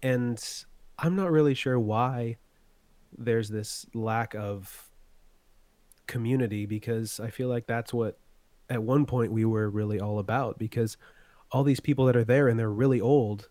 and 0.02 0.64
i'm 0.98 1.16
not 1.16 1.30
really 1.30 1.54
sure 1.54 1.78
why 1.78 2.38
there's 3.18 3.50
this 3.50 3.86
lack 3.94 4.36
of 4.36 4.90
community 6.08 6.66
because 6.66 7.20
i 7.20 7.30
feel 7.30 7.48
like 7.48 7.66
that's 7.66 7.94
what 7.94 8.18
at 8.70 8.82
one 8.82 9.06
point 9.06 9.32
we 9.32 9.46
were 9.46 9.70
really 9.70 10.00
all 10.00 10.20
about 10.20 10.58
because 10.58 10.98
all 11.52 11.64
these 11.64 11.80
people 11.80 12.06
that 12.06 12.16
are 12.16 12.24
there 12.24 12.48
and 12.48 12.60
they're 12.60 12.72
really 12.72 13.00
old 13.02 13.50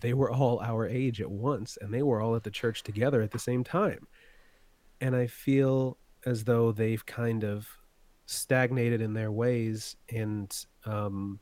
they 0.00 0.14
were 0.14 0.30
all 0.30 0.60
our 0.60 0.86
age 0.86 1.20
at 1.20 1.30
once 1.30 1.78
and 1.80 1.92
they 1.92 2.02
were 2.02 2.20
all 2.20 2.36
at 2.36 2.42
the 2.42 2.50
church 2.50 2.82
together 2.82 3.22
at 3.22 3.30
the 3.30 3.38
same 3.38 3.64
time. 3.64 4.06
And 5.00 5.14
I 5.14 5.26
feel 5.26 5.98
as 6.26 6.44
though 6.44 6.72
they've 6.72 7.04
kind 7.04 7.44
of 7.44 7.68
stagnated 8.26 9.00
in 9.00 9.12
their 9.12 9.30
ways 9.30 9.96
and 10.08 10.54
um, 10.86 11.38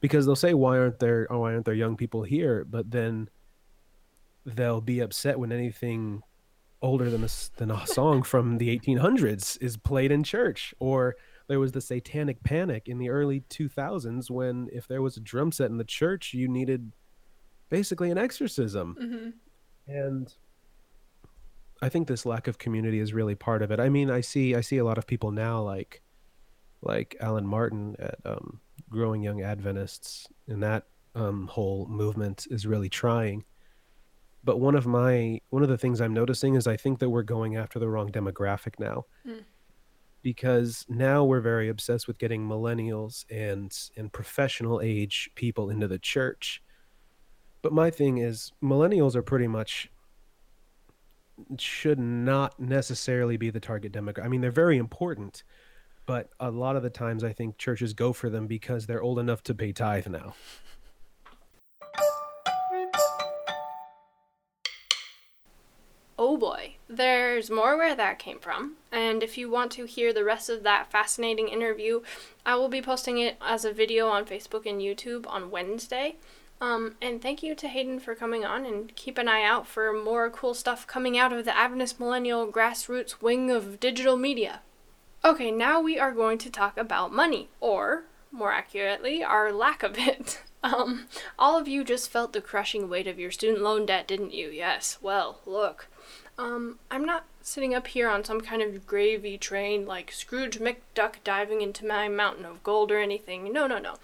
because 0.00 0.24
they'll 0.24 0.36
say 0.36 0.54
why 0.54 0.78
aren't 0.78 1.00
there 1.00 1.26
oh, 1.30 1.40
why 1.40 1.52
aren't 1.52 1.64
there 1.64 1.74
young 1.74 1.96
people 1.96 2.22
here 2.22 2.64
but 2.64 2.88
then 2.88 3.28
they'll 4.46 4.80
be 4.80 5.00
upset 5.00 5.36
when 5.36 5.50
anything 5.50 6.22
older 6.82 7.08
than 7.08 7.24
a, 7.24 7.28
than 7.56 7.70
a 7.70 7.86
song 7.86 8.22
from 8.22 8.58
the 8.58 8.76
1800s 8.76 9.56
is 9.60 9.76
played 9.76 10.12
in 10.12 10.22
church 10.22 10.74
or 10.80 11.16
there 11.48 11.60
was 11.60 11.72
the 11.72 11.80
satanic 11.80 12.42
panic 12.42 12.88
in 12.88 12.98
the 12.98 13.08
early 13.08 13.40
2000s 13.48 14.30
when 14.30 14.68
if 14.72 14.86
there 14.88 15.00
was 15.00 15.16
a 15.16 15.20
drum 15.20 15.52
set 15.52 15.70
in 15.70 15.78
the 15.78 15.84
church 15.84 16.34
you 16.34 16.48
needed 16.48 16.92
basically 17.72 18.10
an 18.10 18.18
exorcism. 18.18 18.94
Mm-hmm. 19.00 19.30
And 19.90 20.34
I 21.80 21.88
think 21.88 22.06
this 22.06 22.26
lack 22.26 22.46
of 22.46 22.58
community 22.58 23.00
is 23.00 23.14
really 23.14 23.34
part 23.34 23.62
of 23.62 23.70
it. 23.70 23.80
I 23.80 23.88
mean, 23.88 24.10
I 24.10 24.20
see 24.20 24.54
I 24.54 24.60
see 24.60 24.76
a 24.76 24.84
lot 24.84 24.98
of 24.98 25.06
people 25.06 25.30
now 25.30 25.62
like 25.62 26.02
like 26.82 27.16
Allan 27.18 27.46
Martin 27.46 27.96
at 27.98 28.16
um, 28.26 28.60
Growing 28.90 29.22
Young 29.22 29.40
Adventists, 29.40 30.28
and 30.46 30.62
that 30.62 30.84
um, 31.14 31.46
whole 31.46 31.86
movement 31.86 32.46
is 32.50 32.66
really 32.66 32.90
trying. 32.90 33.42
But 34.44 34.58
one 34.58 34.74
of 34.74 34.86
my 34.86 35.40
one 35.50 35.62
of 35.62 35.68
the 35.68 35.78
things 35.78 36.00
I'm 36.00 36.14
noticing 36.14 36.54
is 36.54 36.66
I 36.66 36.76
think 36.76 36.98
that 36.98 37.10
we're 37.10 37.22
going 37.22 37.56
after 37.56 37.78
the 37.78 37.88
wrong 37.88 38.10
demographic 38.10 38.78
now. 38.78 39.06
Mm. 39.26 39.44
Because 40.22 40.84
now 40.88 41.24
we're 41.24 41.40
very 41.40 41.68
obsessed 41.68 42.06
with 42.06 42.18
getting 42.18 42.46
millennials 42.46 43.24
and 43.30 43.72
and 43.96 44.12
professional 44.12 44.80
age 44.80 45.30
people 45.34 45.70
into 45.70 45.88
the 45.88 45.98
church 45.98 46.62
but 47.62 47.72
my 47.72 47.90
thing 47.90 48.18
is, 48.18 48.52
millennials 48.62 49.14
are 49.14 49.22
pretty 49.22 49.46
much 49.46 49.88
should 51.58 51.98
not 51.98 52.60
necessarily 52.60 53.36
be 53.36 53.50
the 53.50 53.60
target 53.60 53.92
demographic. 53.92 54.24
I 54.24 54.28
mean, 54.28 54.40
they're 54.40 54.50
very 54.50 54.76
important, 54.76 55.44
but 56.04 56.28
a 56.38 56.50
lot 56.50 56.76
of 56.76 56.82
the 56.82 56.90
times 56.90 57.24
I 57.24 57.32
think 57.32 57.56
churches 57.56 57.94
go 57.94 58.12
for 58.12 58.28
them 58.28 58.46
because 58.46 58.86
they're 58.86 59.02
old 59.02 59.18
enough 59.18 59.42
to 59.44 59.54
pay 59.54 59.72
tithe 59.72 60.08
now. 60.08 60.34
there's 66.96 67.50
more 67.50 67.76
where 67.76 67.94
that 67.94 68.18
came 68.18 68.38
from. 68.38 68.76
And 68.90 69.22
if 69.22 69.38
you 69.38 69.50
want 69.50 69.72
to 69.72 69.84
hear 69.86 70.12
the 70.12 70.24
rest 70.24 70.48
of 70.48 70.62
that 70.62 70.90
fascinating 70.90 71.48
interview, 71.48 72.02
I 72.44 72.56
will 72.56 72.68
be 72.68 72.82
posting 72.82 73.18
it 73.18 73.36
as 73.40 73.64
a 73.64 73.72
video 73.72 74.08
on 74.08 74.24
Facebook 74.24 74.66
and 74.66 74.80
YouTube 74.80 75.26
on 75.28 75.50
Wednesday. 75.50 76.16
Um, 76.60 76.94
and 77.02 77.20
thank 77.20 77.42
you 77.42 77.56
to 77.56 77.66
Hayden 77.66 77.98
for 77.98 78.14
coming 78.14 78.44
on, 78.44 78.64
and 78.64 78.94
keep 78.94 79.18
an 79.18 79.26
eye 79.26 79.42
out 79.42 79.66
for 79.66 79.92
more 79.92 80.30
cool 80.30 80.54
stuff 80.54 80.86
coming 80.86 81.18
out 81.18 81.32
of 81.32 81.44
the 81.44 81.56
Adventist 81.56 81.98
Millennial 81.98 82.46
grassroots 82.46 83.20
wing 83.20 83.50
of 83.50 83.80
digital 83.80 84.16
media. 84.16 84.60
Okay, 85.24 85.50
now 85.50 85.80
we 85.80 85.98
are 85.98 86.12
going 86.12 86.38
to 86.38 86.50
talk 86.50 86.76
about 86.76 87.12
money, 87.12 87.48
or 87.58 88.04
more 88.30 88.52
accurately, 88.52 89.24
our 89.24 89.52
lack 89.52 89.82
of 89.82 89.98
it. 89.98 90.40
Um, 90.64 91.08
all 91.40 91.58
of 91.58 91.66
you 91.66 91.82
just 91.82 92.08
felt 92.08 92.32
the 92.32 92.40
crushing 92.40 92.88
weight 92.88 93.08
of 93.08 93.18
your 93.18 93.32
student 93.32 93.64
loan 93.64 93.84
debt, 93.84 94.06
didn't 94.06 94.32
you? 94.32 94.48
Yes. 94.48 94.96
Well, 95.02 95.40
look. 95.44 95.88
Um, 96.38 96.78
I'm 96.90 97.04
not 97.04 97.26
sitting 97.42 97.74
up 97.74 97.88
here 97.88 98.08
on 98.08 98.24
some 98.24 98.40
kind 98.40 98.62
of 98.62 98.86
gravy 98.86 99.36
train 99.36 99.86
like 99.86 100.12
Scrooge 100.12 100.58
McDuck 100.58 101.16
diving 101.24 101.60
into 101.60 101.86
my 101.86 102.08
mountain 102.08 102.44
of 102.44 102.62
gold 102.62 102.90
or 102.90 102.98
anything. 102.98 103.52
No, 103.52 103.66
no, 103.66 103.78
no. 103.78 103.96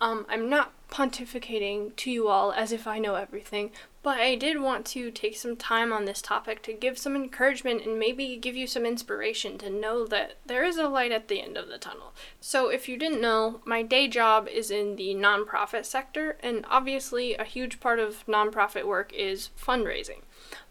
Um, 0.00 0.26
I'm 0.28 0.48
not 0.48 0.72
pontificating 0.90 1.94
to 1.96 2.10
you 2.10 2.28
all 2.28 2.52
as 2.52 2.72
if 2.72 2.86
I 2.86 2.98
know 2.98 3.14
everything, 3.14 3.70
but 4.02 4.18
I 4.18 4.34
did 4.36 4.60
want 4.60 4.86
to 4.86 5.10
take 5.10 5.36
some 5.36 5.56
time 5.56 5.92
on 5.92 6.04
this 6.04 6.22
topic 6.22 6.62
to 6.62 6.72
give 6.72 6.96
some 6.98 7.16
encouragement 7.16 7.84
and 7.84 7.98
maybe 7.98 8.36
give 8.36 8.56
you 8.56 8.66
some 8.66 8.86
inspiration 8.86 9.58
to 9.58 9.70
know 9.70 10.06
that 10.06 10.36
there 10.46 10.64
is 10.64 10.76
a 10.76 10.88
light 10.88 11.12
at 11.12 11.28
the 11.28 11.40
end 11.40 11.56
of 11.56 11.68
the 11.68 11.78
tunnel. 11.78 12.12
So, 12.40 12.68
if 12.68 12.88
you 12.88 12.96
didn't 12.96 13.20
know, 13.20 13.60
my 13.64 13.82
day 13.82 14.06
job 14.06 14.48
is 14.48 14.70
in 14.70 14.96
the 14.96 15.14
nonprofit 15.14 15.84
sector, 15.84 16.36
and 16.40 16.64
obviously, 16.68 17.34
a 17.34 17.44
huge 17.44 17.80
part 17.80 17.98
of 17.98 18.24
nonprofit 18.26 18.86
work 18.86 19.12
is 19.12 19.50
fundraising. 19.60 20.20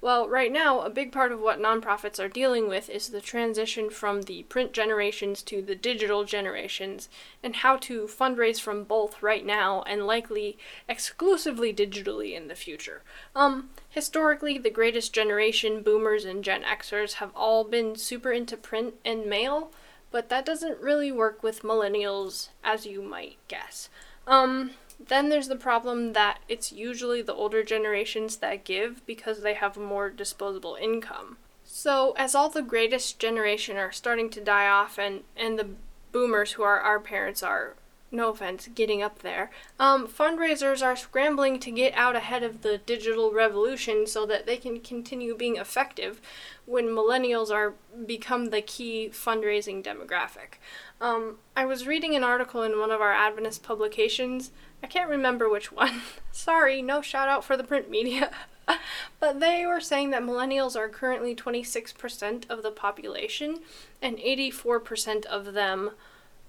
Well, 0.06 0.30
right 0.30 0.52
now, 0.52 0.82
a 0.82 0.92
big 0.92 1.12
part 1.12 1.32
of 1.32 1.40
what 1.40 1.60
nonprofits 1.60 2.24
are 2.24 2.30
dealing 2.30 2.68
with 2.68 2.92
is 2.92 3.08
the 3.10 3.22
transition 3.22 3.90
from 3.90 4.22
the 4.22 4.44
print 4.44 4.72
generations 4.72 5.42
to 5.42 5.64
the 5.64 5.74
digital 5.74 6.26
generations, 6.26 7.10
and 7.42 7.56
how 7.56 7.78
to 7.78 8.04
fundraise 8.04 8.62
from 8.62 8.84
both 8.84 9.24
right 9.24 9.44
now 9.44 9.82
and 9.88 10.06
likely 10.06 10.60
exclusively 10.88 11.74
digitally 11.74 12.36
in 12.38 12.50
the 12.50 12.54
future. 12.54 13.02
Um, 13.36 13.72
historically, 13.90 14.60
the 14.60 14.70
greatest 14.70 15.12
generation, 15.12 15.82
boomers 15.82 16.24
and 16.24 16.44
Gen 16.44 16.62
Xers, 16.62 17.14
have 17.14 17.32
all 17.36 17.64
been 17.64 17.96
super 17.96 18.32
into 18.32 18.58
print 18.58 18.94
and 19.04 19.26
mail, 19.26 19.72
but 20.12 20.30
that 20.30 20.46
doesn't 20.46 20.80
really 20.80 21.12
work 21.12 21.42
with 21.42 21.64
millennials, 21.64 22.50
as 22.64 22.86
you 22.86 23.02
might 23.02 23.38
guess. 23.48 23.90
Um, 24.28 24.70
then 25.00 25.30
there's 25.30 25.48
the 25.48 25.56
problem 25.56 26.14
that 26.14 26.40
it's 26.48 26.72
usually 26.72 27.22
the 27.22 27.34
older 27.34 27.64
generations 27.64 28.38
that 28.38 28.64
give 28.64 29.06
because 29.06 29.42
they 29.42 29.54
have 29.54 29.78
more 29.78 30.10
disposable 30.10 30.78
income. 30.80 31.38
So, 31.64 32.14
as 32.18 32.36
all 32.36 32.50
the 32.50 32.62
greatest 32.62 33.20
generation 33.20 33.75
are 33.75 33.92
starting 33.92 34.30
to 34.32 34.42
die 34.42 34.68
off, 34.68 34.98
and, 34.98 35.24
and 35.36 35.60
the 35.60 35.70
boomers 36.12 36.54
who 36.54 36.64
are 36.64 36.80
our 36.80 37.00
parents 37.00 37.44
are, 37.44 37.74
no 38.12 38.30
offense, 38.30 38.70
getting 38.74 39.02
up 39.02 39.20
there, 39.20 39.50
um, 39.80 40.08
fundraisers 40.08 40.86
are 40.86 40.96
scrambling 40.96 41.60
to 41.60 41.72
get 41.72 41.94
out 41.96 42.16
ahead 42.16 42.44
of 42.44 42.62
the 42.62 42.78
digital 42.78 43.34
revolution 43.34 44.08
so 44.08 44.25
that 44.25 44.46
they 44.46 44.58
can 44.58 44.80
continue 44.80 45.36
being 45.36 45.58
effective 45.58 46.22
when 46.66 46.86
millennials 46.86 47.52
are 47.52 47.74
become 48.06 48.52
the 48.52 48.62
key 48.62 49.10
fundraising 49.12 49.84
demographic. 49.84 50.60
Um, 51.02 51.40
I 51.58 51.66
was 51.66 51.88
reading 51.88 52.16
an 52.16 52.24
article 52.24 52.64
in 52.64 52.80
one 52.80 52.92
of 52.92 53.02
our 53.02 53.12
Adventist 53.12 53.64
publications 53.64 54.52
I 54.84 54.88
can't 54.88 55.10
remember 55.10 55.50
which 55.50 55.72
one. 55.72 56.01
Sorry, 56.32 56.82
no 56.82 57.01
shout 57.01 57.27
out 57.27 57.44
for 57.44 57.58
the 57.58 57.63
print 57.63 57.89
media. 57.89 58.32
but 59.20 59.39
they 59.39 59.65
were 59.65 59.82
saying 59.82 60.12
that 60.12 60.24
millennials 60.24 60.75
are 60.75 60.89
currently 60.89 61.36
26% 61.36 62.50
of 62.50 62.63
the 62.63 62.72
population, 62.72 63.60
and 64.01 64.17
84% 64.17 65.25
of 65.25 65.53
them 65.53 65.91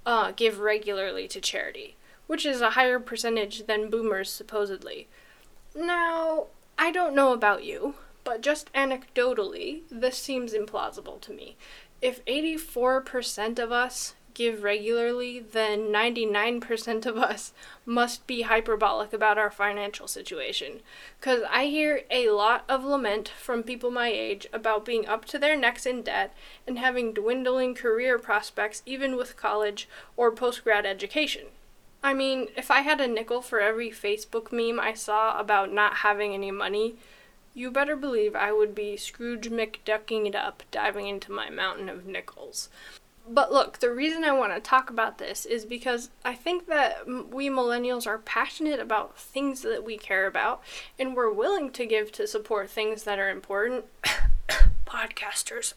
uh, 0.05 0.33
give 0.33 0.61
regularly 0.61 1.29
to 1.29 1.41
charity, 1.41 1.97
which 2.27 2.47
is 2.47 2.61
a 2.61 2.71
higher 2.71 2.99
percentage 2.99 3.67
than 3.67 3.91
boomers 3.91 4.31
supposedly. 4.31 5.09
Now, 5.75 6.47
I 6.79 6.91
don't 6.91 7.15
know 7.15 7.33
about 7.33 7.65
you, 7.65 7.95
but 8.25 8.41
just 8.41 8.73
anecdotally, 8.73 9.83
this 9.91 10.19
seems 10.19 10.53
implausible 10.53 11.21
to 11.23 11.33
me. 11.33 11.57
If 12.03 12.25
84% 12.25 13.59
of 13.59 13.73
us 13.73 14.15
give 14.37 14.63
regularly, 14.63 15.41
then 15.41 15.89
99% 15.89 17.07
of 17.07 17.17
us 17.17 17.55
must 17.87 18.27
be 18.27 18.43
hyperbolic 18.43 19.15
about 19.15 19.39
our 19.39 19.51
financial 19.51 20.07
situation. 20.07 20.81
Because 21.19 21.43
I 21.51 21.67
hear 21.67 22.03
a 22.11 22.29
lot 22.29 22.65
of 22.69 22.85
lament 22.85 23.31
from 23.41 23.63
people 23.63 23.91
my 23.91 24.09
age 24.09 24.47
about 24.53 24.85
being 24.85 25.07
up 25.07 25.25
to 25.27 25.39
their 25.39 25.57
necks 25.57 25.87
in 25.87 26.03
debt 26.03 26.35
and 26.67 26.79
having 26.79 27.15
dwindling 27.15 27.75
career 27.75 28.19
prospects 28.19 28.83
even 28.85 29.17
with 29.17 29.39
college 29.39 29.89
or 30.19 30.31
post 30.31 30.63
grad 30.63 30.85
education. 30.85 31.47
I 32.03 32.13
mean, 32.13 32.49
if 32.59 32.71
I 32.71 32.83
had 32.83 33.01
a 33.01 33.09
nickel 33.09 33.41
for 33.41 33.61
every 33.61 33.91
Facebook 33.91 34.53
meme 34.53 34.79
I 34.79 34.93
saw 34.93 35.41
about 35.41 35.73
not 35.73 35.95
having 35.97 36.35
any 36.35 36.51
money, 36.51 36.97
you 37.55 37.71
better 37.71 37.97
believe 37.97 38.37
I 38.37 38.53
would 38.53 38.75
be 38.75 38.99
Scrooge 38.99 39.49
McDucking 39.49 40.27
it 40.27 40.35
up, 40.35 40.63
diving 40.71 41.09
into 41.09 41.33
my 41.33 41.49
mountain 41.49 41.89
of 41.89 42.05
nickels. 42.05 42.69
But 43.29 43.53
look, 43.53 43.79
the 43.79 43.91
reason 43.91 44.23
I 44.23 44.33
want 44.33 44.55
to 44.55 44.61
talk 44.61 44.89
about 44.89 45.19
this 45.19 45.45
is 45.45 45.65
because 45.65 46.11
I 46.25 46.35
think 46.35 46.67
that 46.67 47.07
we 47.07 47.49
millennials 47.49 48.07
are 48.07 48.19
passionate 48.19 48.79
about 48.79 49.19
things 49.19 49.63
that 49.63 49.85
we 49.85 49.97
care 49.97 50.27
about, 50.27 50.63
and 50.99 51.17
we're 51.17 51.33
willing 51.33 51.71
to 51.73 51.87
give 51.87 52.13
to 52.13 52.27
support 52.27 52.71
things 52.71 53.03
that 53.03 53.19
are 53.19 53.31
important. 53.31 53.87
Podcasters. 54.87 55.75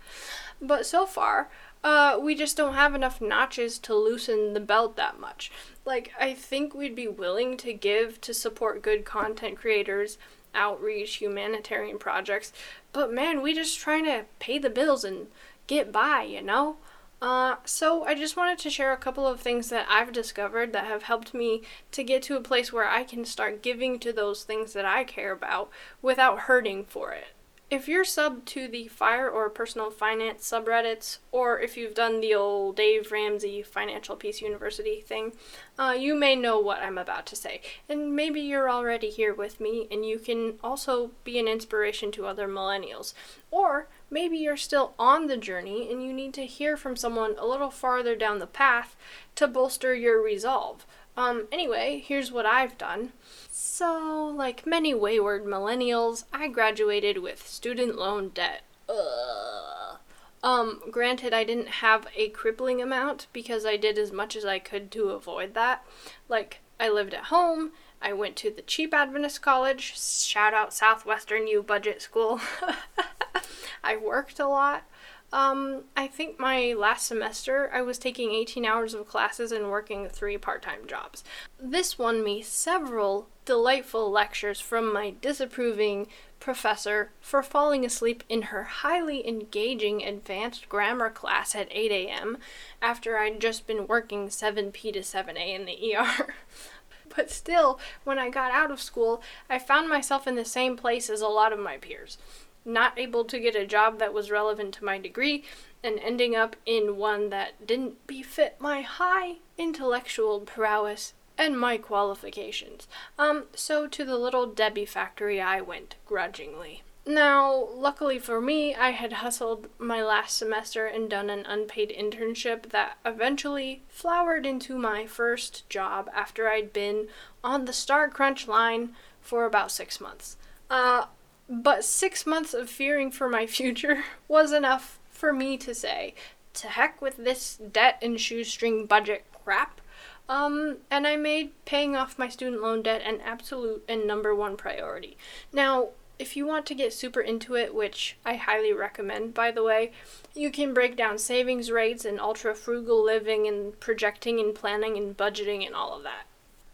but 0.60 0.84
so 0.84 1.06
far, 1.06 1.48
uh, 1.82 2.18
we 2.20 2.34
just 2.34 2.56
don't 2.56 2.74
have 2.74 2.94
enough 2.94 3.20
notches 3.20 3.78
to 3.78 3.94
loosen 3.94 4.52
the 4.52 4.60
belt 4.60 4.96
that 4.96 5.20
much. 5.20 5.50
Like, 5.84 6.12
I 6.18 6.34
think 6.34 6.74
we'd 6.74 6.96
be 6.96 7.08
willing 7.08 7.56
to 7.58 7.72
give 7.72 8.20
to 8.22 8.34
support 8.34 8.82
good 8.82 9.04
content 9.04 9.56
creators, 9.56 10.18
outreach, 10.54 11.16
humanitarian 11.16 11.98
projects, 11.98 12.52
but 12.92 13.12
man, 13.12 13.40
we 13.40 13.54
just 13.54 13.78
trying 13.78 14.04
to 14.04 14.24
pay 14.40 14.58
the 14.58 14.68
bills 14.68 15.04
and 15.04 15.28
get 15.70 15.92
by, 15.92 16.22
you 16.22 16.42
know? 16.42 16.76
Uh, 17.22 17.56
so 17.64 18.04
I 18.04 18.14
just 18.14 18.36
wanted 18.36 18.58
to 18.58 18.70
share 18.70 18.92
a 18.92 18.96
couple 18.96 19.26
of 19.26 19.40
things 19.40 19.68
that 19.68 19.86
I've 19.88 20.12
discovered 20.12 20.72
that 20.72 20.86
have 20.86 21.04
helped 21.04 21.32
me 21.32 21.62
to 21.92 22.02
get 22.02 22.22
to 22.24 22.36
a 22.36 22.40
place 22.40 22.72
where 22.72 22.88
I 22.88 23.04
can 23.04 23.24
start 23.24 23.62
giving 23.62 23.98
to 24.00 24.12
those 24.12 24.42
things 24.42 24.72
that 24.72 24.84
I 24.84 25.04
care 25.04 25.32
about 25.32 25.70
without 26.02 26.40
hurting 26.40 26.84
for 26.84 27.12
it. 27.12 27.28
If 27.70 27.86
you're 27.86 28.04
sub 28.04 28.44
to 28.46 28.66
the 28.66 28.88
fire 28.88 29.30
or 29.30 29.48
personal 29.48 29.92
finance 29.92 30.50
subreddits, 30.50 31.18
or 31.30 31.60
if 31.60 31.76
you've 31.76 31.94
done 31.94 32.20
the 32.20 32.34
old 32.34 32.74
Dave 32.74 33.12
Ramsey 33.12 33.62
Financial 33.62 34.16
Peace 34.16 34.42
University 34.42 35.00
thing, 35.00 35.34
uh, 35.78 35.94
you 35.96 36.16
may 36.16 36.34
know 36.34 36.58
what 36.58 36.82
I'm 36.82 36.98
about 36.98 37.26
to 37.26 37.36
say. 37.36 37.60
And 37.88 38.16
maybe 38.16 38.40
you're 38.40 38.68
already 38.68 39.08
here 39.08 39.32
with 39.32 39.60
me, 39.60 39.86
and 39.88 40.04
you 40.04 40.18
can 40.18 40.54
also 40.64 41.12
be 41.22 41.38
an 41.38 41.46
inspiration 41.46 42.10
to 42.12 42.26
other 42.26 42.48
millennials. 42.48 43.14
Or 43.52 43.86
maybe 44.10 44.36
you're 44.36 44.56
still 44.56 44.94
on 44.98 45.26
the 45.26 45.36
journey 45.36 45.90
and 45.90 46.02
you 46.02 46.12
need 46.12 46.34
to 46.34 46.46
hear 46.46 46.76
from 46.76 46.96
someone 46.96 47.34
a 47.38 47.46
little 47.46 47.70
farther 47.70 48.16
down 48.16 48.38
the 48.38 48.46
path 48.46 48.96
to 49.36 49.46
bolster 49.46 49.94
your 49.94 50.22
resolve. 50.22 50.86
Um, 51.16 51.48
anyway, 51.52 52.02
here's 52.04 52.32
what 52.32 52.46
I've 52.46 52.78
done. 52.78 53.12
So, 53.50 54.32
like 54.36 54.66
many 54.66 54.94
wayward 54.94 55.44
millennials, 55.44 56.24
I 56.32 56.48
graduated 56.48 57.18
with 57.18 57.46
student 57.46 57.96
loan 57.96 58.30
debt. 58.30 58.62
Ugh. 58.88 59.98
Um, 60.42 60.80
granted, 60.90 61.34
I 61.34 61.44
didn't 61.44 61.68
have 61.68 62.06
a 62.16 62.30
crippling 62.30 62.80
amount 62.80 63.26
because 63.32 63.66
I 63.66 63.76
did 63.76 63.98
as 63.98 64.10
much 64.10 64.34
as 64.34 64.44
I 64.44 64.58
could 64.58 64.90
to 64.92 65.10
avoid 65.10 65.54
that. 65.54 65.84
Like, 66.28 66.60
I 66.78 66.88
lived 66.88 67.12
at 67.12 67.24
home, 67.24 67.72
I 68.00 68.14
went 68.14 68.36
to 68.36 68.50
the 68.50 68.62
cheap 68.62 68.94
Adventist 68.94 69.42
college, 69.42 70.00
shout 70.00 70.54
out 70.54 70.72
Southwestern 70.72 71.46
U 71.46 71.62
budget 71.62 72.00
school. 72.00 72.40
I 73.84 73.96
worked 73.96 74.38
a 74.38 74.46
lot. 74.46 74.84
Um, 75.32 75.84
I 75.96 76.08
think 76.08 76.40
my 76.40 76.74
last 76.76 77.06
semester 77.06 77.70
I 77.72 77.82
was 77.82 77.98
taking 77.98 78.32
18 78.32 78.64
hours 78.64 78.94
of 78.94 79.06
classes 79.06 79.52
and 79.52 79.70
working 79.70 80.08
three 80.08 80.36
part 80.38 80.62
time 80.62 80.86
jobs. 80.88 81.22
This 81.58 81.98
won 81.98 82.24
me 82.24 82.42
several 82.42 83.28
delightful 83.44 84.10
lectures 84.10 84.60
from 84.60 84.92
my 84.92 85.14
disapproving 85.20 86.08
professor 86.40 87.10
for 87.20 87.42
falling 87.42 87.84
asleep 87.84 88.24
in 88.28 88.42
her 88.42 88.64
highly 88.64 89.26
engaging 89.28 90.02
advanced 90.02 90.68
grammar 90.68 91.10
class 91.10 91.54
at 91.54 91.68
8 91.70 91.92
a.m. 91.92 92.38
after 92.80 93.18
I'd 93.18 93.40
just 93.40 93.66
been 93.66 93.86
working 93.86 94.28
7p 94.28 94.92
to 94.94 95.00
7a 95.00 95.54
in 95.54 95.66
the 95.66 95.94
ER. 95.94 96.34
but 97.16 97.30
still, 97.30 97.78
when 98.04 98.18
I 98.18 98.30
got 98.30 98.52
out 98.52 98.70
of 98.70 98.80
school, 98.80 99.22
I 99.48 99.58
found 99.58 99.88
myself 99.88 100.26
in 100.26 100.34
the 100.34 100.44
same 100.44 100.76
place 100.76 101.10
as 101.10 101.20
a 101.20 101.28
lot 101.28 101.52
of 101.52 101.58
my 101.58 101.76
peers 101.76 102.18
not 102.64 102.98
able 102.98 103.24
to 103.24 103.40
get 103.40 103.56
a 103.56 103.66
job 103.66 103.98
that 103.98 104.12
was 104.12 104.30
relevant 104.30 104.74
to 104.74 104.84
my 104.84 104.98
degree, 104.98 105.44
and 105.82 105.98
ending 106.00 106.36
up 106.36 106.56
in 106.66 106.96
one 106.96 107.30
that 107.30 107.66
didn't 107.66 108.06
befit 108.06 108.56
my 108.58 108.82
high 108.82 109.36
intellectual 109.56 110.40
prowess 110.40 111.14
and 111.38 111.58
my 111.58 111.78
qualifications. 111.78 112.86
Um, 113.18 113.44
so 113.54 113.86
to 113.86 114.04
the 114.04 114.18
little 114.18 114.46
Debbie 114.46 114.84
factory 114.84 115.40
I 115.40 115.60
went 115.60 115.96
grudgingly. 116.06 116.82
Now, 117.06 117.66
luckily 117.72 118.18
for 118.18 118.42
me, 118.42 118.74
I 118.74 118.90
had 118.90 119.14
hustled 119.14 119.68
my 119.78 120.02
last 120.02 120.36
semester 120.36 120.86
and 120.86 121.08
done 121.08 121.30
an 121.30 121.46
unpaid 121.46 121.90
internship 121.98 122.70
that 122.70 122.98
eventually 123.06 123.82
flowered 123.88 124.44
into 124.44 124.76
my 124.76 125.06
first 125.06 125.68
job 125.70 126.10
after 126.14 126.48
I'd 126.48 126.74
been 126.74 127.08
on 127.42 127.64
the 127.64 127.72
Star 127.72 128.08
Crunch 128.10 128.46
line 128.46 128.94
for 129.22 129.46
about 129.46 129.72
six 129.72 129.98
months. 129.98 130.36
Uh, 130.68 131.06
but 131.50 131.84
six 131.84 132.24
months 132.24 132.54
of 132.54 132.70
fearing 132.70 133.10
for 133.10 133.28
my 133.28 133.46
future 133.58 134.04
was 134.28 134.52
enough 134.52 134.98
for 135.10 135.32
me 135.32 135.58
to 135.58 135.74
say, 135.74 136.14
to 136.54 136.68
heck 136.68 137.02
with 137.02 137.16
this 137.16 137.56
debt 137.56 137.98
and 138.00 138.20
shoestring 138.20 138.86
budget 138.86 139.24
crap. 139.44 139.80
Um, 140.28 140.76
and 140.90 141.08
I 141.08 141.16
made 141.16 141.50
paying 141.64 141.96
off 141.96 142.18
my 142.18 142.28
student 142.28 142.62
loan 142.62 142.82
debt 142.82 143.02
an 143.04 143.20
absolute 143.20 143.82
and 143.88 144.06
number 144.06 144.32
one 144.32 144.56
priority. 144.56 145.16
Now, 145.52 145.88
if 146.20 146.36
you 146.36 146.46
want 146.46 146.66
to 146.66 146.74
get 146.74 146.92
super 146.92 147.20
into 147.20 147.56
it, 147.56 147.74
which 147.74 148.16
I 148.24 148.36
highly 148.36 148.72
recommend, 148.72 149.34
by 149.34 149.50
the 149.50 149.64
way, 149.64 149.90
you 150.34 150.50
can 150.50 150.72
break 150.72 150.96
down 150.96 151.18
savings 151.18 151.70
rates 151.70 152.04
and 152.04 152.20
ultra 152.20 152.54
frugal 152.54 153.02
living 153.02 153.48
and 153.48 153.78
projecting 153.80 154.38
and 154.38 154.54
planning 154.54 154.96
and 154.96 155.16
budgeting 155.16 155.66
and 155.66 155.74
all 155.74 155.96
of 155.96 156.04
that. 156.04 156.26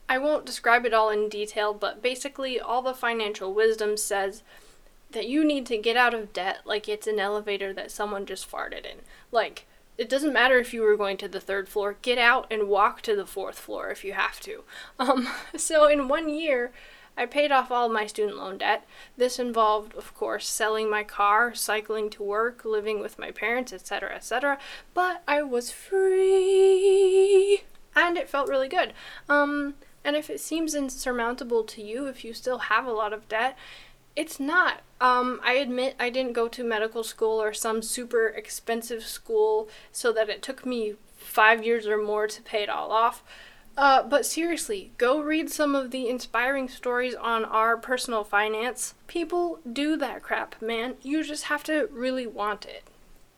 I 0.08 0.18
won't 0.18 0.46
describe 0.46 0.84
it 0.84 0.92
all 0.92 1.10
in 1.10 1.28
detail, 1.28 1.72
but 1.72 2.02
basically, 2.02 2.60
all 2.60 2.82
the 2.82 2.94
financial 2.94 3.54
wisdom 3.54 3.96
says 3.96 4.42
that 5.10 5.28
you 5.28 5.44
need 5.44 5.66
to 5.66 5.78
get 5.78 5.96
out 5.96 6.14
of 6.14 6.32
debt 6.32 6.60
like 6.64 6.88
it's 6.88 7.06
an 7.06 7.18
elevator 7.18 7.72
that 7.72 7.90
someone 7.90 8.26
just 8.26 8.50
farted 8.50 8.84
in. 8.84 8.98
Like, 9.30 9.66
it 9.98 10.08
doesn't 10.08 10.32
matter 10.32 10.58
if 10.58 10.74
you 10.74 10.82
were 10.82 10.96
going 10.96 11.16
to 11.18 11.28
the 11.28 11.40
third 11.40 11.68
floor, 11.68 11.96
get 12.02 12.18
out 12.18 12.46
and 12.50 12.68
walk 12.68 13.00
to 13.02 13.16
the 13.16 13.26
fourth 13.26 13.58
floor 13.58 13.90
if 13.90 14.04
you 14.04 14.12
have 14.12 14.40
to. 14.40 14.64
Um, 14.98 15.28
so, 15.56 15.86
in 15.86 16.08
one 16.08 16.28
year, 16.28 16.72
I 17.16 17.24
paid 17.26 17.50
off 17.50 17.70
all 17.70 17.88
my 17.88 18.06
student 18.06 18.36
loan 18.36 18.58
debt. 18.58 18.86
This 19.16 19.38
involved, 19.38 19.94
of 19.94 20.14
course, 20.14 20.46
selling 20.46 20.90
my 20.90 21.02
car, 21.02 21.54
cycling 21.54 22.10
to 22.10 22.22
work, 22.22 22.64
living 22.64 23.00
with 23.00 23.18
my 23.18 23.30
parents, 23.30 23.72
etc., 23.72 24.14
etc. 24.14 24.58
But 24.92 25.22
I 25.26 25.42
was 25.42 25.70
free, 25.70 27.62
and 27.94 28.18
it 28.18 28.28
felt 28.28 28.48
really 28.48 28.68
good. 28.68 28.92
Um, 29.28 29.74
and 30.04 30.14
if 30.14 30.28
it 30.28 30.40
seems 30.40 30.74
insurmountable 30.74 31.64
to 31.64 31.82
you, 31.82 32.06
if 32.06 32.24
you 32.24 32.34
still 32.34 32.58
have 32.58 32.86
a 32.86 32.92
lot 32.92 33.12
of 33.12 33.28
debt, 33.28 33.56
it's 34.16 34.40
not. 34.40 34.80
Um, 35.00 35.40
I 35.44 35.54
admit 35.54 35.94
I 36.00 36.10
didn't 36.10 36.32
go 36.32 36.48
to 36.48 36.64
medical 36.64 37.04
school 37.04 37.40
or 37.40 37.52
some 37.52 37.82
super 37.82 38.28
expensive 38.28 39.04
school 39.04 39.68
so 39.92 40.10
that 40.12 40.30
it 40.30 40.42
took 40.42 40.64
me 40.64 40.94
five 41.16 41.64
years 41.64 41.86
or 41.86 41.98
more 41.98 42.26
to 42.26 42.42
pay 42.42 42.62
it 42.62 42.70
all 42.70 42.90
off. 42.90 43.22
Uh, 43.76 44.02
but 44.02 44.24
seriously, 44.24 44.90
go 44.96 45.20
read 45.20 45.50
some 45.50 45.74
of 45.74 45.90
the 45.90 46.08
inspiring 46.08 46.66
stories 46.66 47.14
on 47.14 47.44
our 47.44 47.76
personal 47.76 48.24
finance. 48.24 48.94
People 49.06 49.58
do 49.70 49.96
that 49.98 50.22
crap, 50.22 50.60
man. 50.62 50.94
You 51.02 51.22
just 51.22 51.44
have 51.44 51.62
to 51.64 51.88
really 51.92 52.26
want 52.26 52.64
it. 52.64 52.84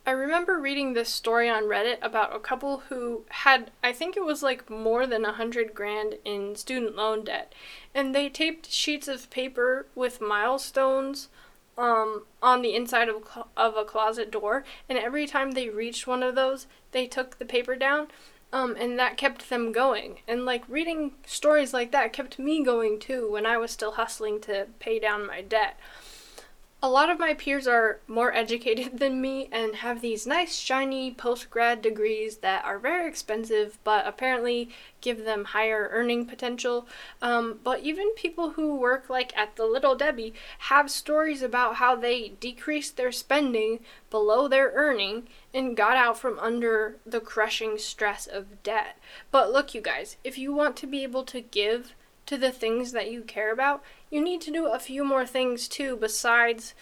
I 0.08 0.12
remember 0.12 0.58
reading 0.58 0.94
this 0.94 1.10
story 1.10 1.50
on 1.50 1.64
Reddit 1.64 1.98
about 2.00 2.34
a 2.34 2.38
couple 2.38 2.78
who 2.88 3.26
had, 3.28 3.70
I 3.84 3.92
think 3.92 4.16
it 4.16 4.24
was 4.24 4.42
like 4.42 4.70
more 4.70 5.06
than 5.06 5.26
a 5.26 5.34
hundred 5.34 5.74
grand 5.74 6.14
in 6.24 6.56
student 6.56 6.96
loan 6.96 7.24
debt, 7.24 7.52
and 7.94 8.14
they 8.14 8.30
taped 8.30 8.72
sheets 8.72 9.06
of 9.06 9.28
paper 9.28 9.84
with 9.94 10.22
milestones 10.22 11.28
um, 11.76 12.22
on 12.42 12.62
the 12.62 12.74
inside 12.74 13.10
of, 13.10 13.16
of 13.54 13.76
a 13.76 13.84
closet 13.84 14.30
door, 14.30 14.64
and 14.88 14.96
every 14.96 15.26
time 15.26 15.50
they 15.50 15.68
reached 15.68 16.06
one 16.06 16.22
of 16.22 16.34
those, 16.34 16.66
they 16.92 17.06
took 17.06 17.38
the 17.38 17.44
paper 17.44 17.76
down, 17.76 18.08
um, 18.50 18.76
and 18.80 18.98
that 18.98 19.18
kept 19.18 19.50
them 19.50 19.72
going. 19.72 20.20
And 20.26 20.46
like 20.46 20.64
reading 20.70 21.12
stories 21.26 21.74
like 21.74 21.92
that 21.92 22.14
kept 22.14 22.38
me 22.38 22.64
going 22.64 22.98
too 22.98 23.30
when 23.30 23.44
I 23.44 23.58
was 23.58 23.72
still 23.72 23.92
hustling 23.92 24.40
to 24.40 24.68
pay 24.78 24.98
down 24.98 25.26
my 25.26 25.42
debt. 25.42 25.78
A 26.80 26.88
lot 26.88 27.10
of 27.10 27.18
my 27.18 27.34
peers 27.34 27.66
are 27.66 27.98
more 28.06 28.32
educated 28.32 28.98
than 28.98 29.20
me 29.20 29.48
and 29.50 29.76
have 29.76 30.00
these 30.00 30.26
nice 30.26 30.56
shiny 30.56 31.12
post 31.12 31.50
grad 31.50 31.82
degrees 31.82 32.38
that 32.38 32.64
are 32.64 32.78
very 32.78 33.08
expensive 33.08 33.78
but 33.82 34.06
apparently 34.06 34.68
give 35.00 35.24
them 35.24 35.46
higher 35.46 35.88
earning 35.92 36.26
potential. 36.26 36.86
Um, 37.20 37.60
but 37.64 37.80
even 37.80 38.14
people 38.14 38.50
who 38.50 38.76
work 38.76 39.08
like 39.08 39.36
at 39.36 39.56
the 39.56 39.64
Little 39.64 39.94
Debbie 39.94 40.34
have 40.60 40.90
stories 40.90 41.42
about 41.42 41.76
how 41.76 41.96
they 41.96 42.32
decreased 42.40 42.96
their 42.96 43.12
spending 43.12 43.80
below 44.10 44.48
their 44.48 44.72
earning 44.74 45.28
and 45.52 45.76
got 45.76 45.96
out 45.96 46.18
from 46.18 46.38
under 46.38 46.96
the 47.06 47.20
crushing 47.20 47.78
stress 47.78 48.26
of 48.26 48.62
debt. 48.62 48.98
But 49.30 49.52
look, 49.52 49.74
you 49.74 49.80
guys, 49.80 50.16
if 50.22 50.38
you 50.38 50.52
want 50.52 50.76
to 50.76 50.86
be 50.86 51.02
able 51.02 51.24
to 51.24 51.40
give 51.40 51.94
to 52.28 52.36
the 52.36 52.52
things 52.52 52.92
that 52.92 53.10
you 53.10 53.22
care 53.22 53.50
about, 53.50 53.82
you 54.10 54.22
need 54.22 54.42
to 54.42 54.50
do 54.50 54.66
a 54.66 54.78
few 54.78 55.02
more 55.02 55.24
things 55.26 55.66
too 55.66 55.96
besides 55.96 56.74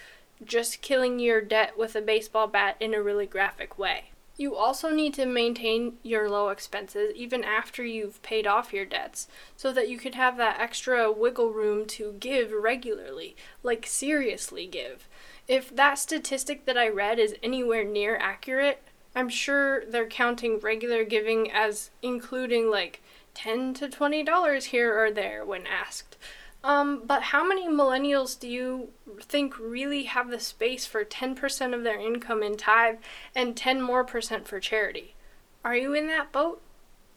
just 0.45 0.83
killing 0.83 1.21
your 1.21 1.41
debt 1.41 1.79
with 1.79 1.95
a 1.95 2.01
baseball 2.01 2.49
bat 2.49 2.77
in 2.81 2.93
a 2.93 3.03
really 3.03 3.27
graphic 3.27 3.79
way. 3.79 4.11
You 4.37 4.57
also 4.57 4.91
need 4.91 5.15
to 5.15 5.25
maintain 5.25 5.95
your 6.03 6.29
low 6.29 6.49
expenses 6.49 7.13
even 7.15 7.45
after 7.45 7.85
you've 7.85 8.21
paid 8.23 8.47
off 8.47 8.73
your 8.73 8.85
debts 8.85 9.29
so 9.57 9.73
that 9.73 9.89
you 9.89 9.99
can 9.99 10.15
have 10.15 10.37
that 10.37 10.61
extra 10.61 11.13
wiggle 11.13 11.53
room 11.53 11.87
to 11.87 12.17
give 12.19 12.51
regularly, 12.51 13.37
like 13.63 13.87
seriously 13.87 14.67
give. 14.67 15.09
If 15.47 15.75
that 15.75 15.95
statistic 15.95 16.67
that 16.67 16.77
I 16.77 16.89
read 16.89 17.21
is 17.21 17.37
anywhere 17.41 17.85
near 17.85 18.17
accurate, 18.17 18.83
I'm 19.15 19.29
sure 19.29 19.87
they're 19.87 20.09
counting 20.09 20.59
regular 20.59 21.05
giving 21.05 21.51
as 21.53 21.91
including 22.03 22.69
like 22.69 23.01
10 23.37 23.75
to 23.75 23.89
20 23.89 24.25
dollars 24.25 24.67
here 24.67 24.99
or 24.99 25.11
there 25.11 25.45
when 25.45 25.67
asked. 25.67 26.17
Um, 26.65 27.03
but 27.07 27.23
how 27.23 27.47
many 27.47 27.69
millennials 27.69 28.39
do 28.39 28.49
you 28.49 28.89
think 29.21 29.57
really 29.59 30.05
have 30.05 30.31
the 30.31 30.41
space 30.41 30.85
for 30.85 31.05
10% 31.05 31.75
of 31.75 31.85
their 31.85 32.01
income 32.01 32.43
in 32.43 32.57
tithe 32.57 32.97
and 33.37 33.57
10 33.57 33.81
more 33.81 34.03
percent 34.03 34.49
for 34.49 34.59
charity? 34.59 35.15
Are 35.65 35.77
you 35.77 35.95
in 35.95 36.09
that 36.09 36.33
boat? 36.33 36.61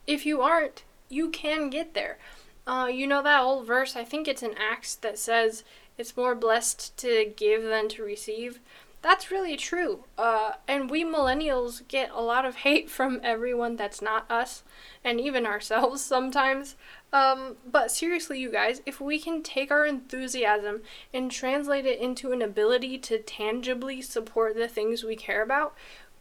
If 0.05 0.25
you 0.25 0.41
aren't, 0.41 0.83
you 1.07 1.29
can 1.29 1.69
get 1.69 1.93
there. 1.95 2.19
Uh, 2.67 2.89
you 2.91 3.07
know 3.07 3.23
that 3.23 3.41
old 3.41 3.65
verse, 3.65 3.95
I 3.95 4.03
think 4.03 4.27
it's 4.27 4.43
in 4.43 4.53
Acts, 4.55 4.93
that 4.95 5.17
says 5.17 5.63
it's 5.97 6.17
more 6.17 6.35
blessed 6.35 6.95
to 6.97 7.33
give 7.35 7.63
than 7.63 7.89
to 7.89 8.03
receive. 8.03 8.59
That's 9.01 9.31
really 9.31 9.55
true. 9.55 10.03
Uh, 10.17 10.53
and 10.67 10.89
we 10.89 11.05
millennials 11.05 11.87
get 11.87 12.11
a 12.11 12.21
lot 12.21 12.45
of 12.45 12.57
hate 12.57 12.89
from 12.97 13.21
everyone 13.23 13.75
that's 13.75 14.01
not 14.01 14.29
us, 14.29 14.63
and 15.03 15.19
even 15.19 15.45
ourselves 15.45 16.01
sometimes. 16.15 16.75
Um, 17.11 17.57
but 17.65 17.91
seriously, 17.91 18.39
you 18.39 18.51
guys, 18.51 18.81
if 18.85 18.99
we 19.01 19.19
can 19.19 19.41
take 19.41 19.71
our 19.71 19.85
enthusiasm 19.85 20.81
and 21.13 21.31
translate 21.31 21.85
it 21.85 21.99
into 21.99 22.31
an 22.31 22.41
ability 22.41 22.97
to 22.99 23.19
tangibly 23.19 24.01
support 24.01 24.55
the 24.55 24.67
things 24.67 25.03
we 25.03 25.15
care 25.15 25.41
about, 25.41 25.73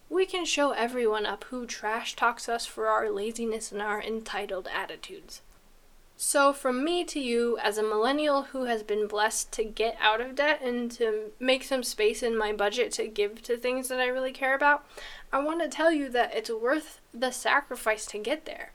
we 0.08 0.24
can 0.24 0.44
show 0.44 0.70
everyone 0.70 1.26
up 1.26 1.44
who 1.44 1.66
trash 1.66 2.16
talks 2.16 2.48
us 2.48 2.64
for 2.64 2.86
our 2.86 3.10
laziness 3.10 3.70
and 3.70 3.82
our 3.82 4.00
entitled 4.00 4.66
attitudes. 4.74 5.42
So, 6.20 6.52
from 6.52 6.82
me 6.82 7.04
to 7.04 7.20
you, 7.20 7.58
as 7.58 7.78
a 7.78 7.82
millennial 7.84 8.42
who 8.50 8.64
has 8.64 8.82
been 8.82 9.06
blessed 9.06 9.52
to 9.52 9.62
get 9.62 9.96
out 10.00 10.20
of 10.20 10.34
debt 10.34 10.60
and 10.60 10.90
to 10.90 11.30
make 11.38 11.62
some 11.62 11.84
space 11.84 12.24
in 12.24 12.36
my 12.36 12.52
budget 12.52 12.90
to 12.94 13.06
give 13.06 13.40
to 13.42 13.56
things 13.56 13.86
that 13.86 14.00
I 14.00 14.08
really 14.08 14.32
care 14.32 14.56
about, 14.56 14.84
I 15.32 15.38
want 15.38 15.62
to 15.62 15.68
tell 15.68 15.92
you 15.92 16.08
that 16.08 16.34
it's 16.34 16.50
worth 16.50 17.00
the 17.14 17.30
sacrifice 17.30 18.04
to 18.06 18.18
get 18.18 18.46
there. 18.46 18.72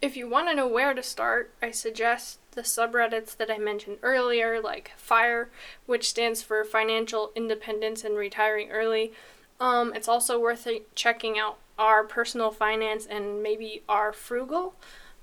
If 0.00 0.16
you 0.16 0.28
want 0.28 0.48
to 0.48 0.54
know 0.54 0.68
where 0.68 0.94
to 0.94 1.02
start, 1.02 1.52
I 1.60 1.72
suggest 1.72 2.38
the 2.52 2.62
subreddits 2.62 3.36
that 3.36 3.50
I 3.50 3.58
mentioned 3.58 3.98
earlier, 4.00 4.60
like 4.60 4.92
FIRE, 4.96 5.50
which 5.86 6.08
stands 6.08 6.40
for 6.40 6.62
Financial 6.62 7.32
Independence 7.34 8.04
and 8.04 8.16
Retiring 8.16 8.70
Early. 8.70 9.12
Um, 9.58 9.92
it's 9.92 10.08
also 10.08 10.38
worth 10.38 10.68
checking 10.94 11.36
out 11.36 11.58
our 11.76 12.04
personal 12.04 12.52
finance 12.52 13.06
and 13.06 13.42
maybe 13.42 13.82
our 13.88 14.12
frugal. 14.12 14.76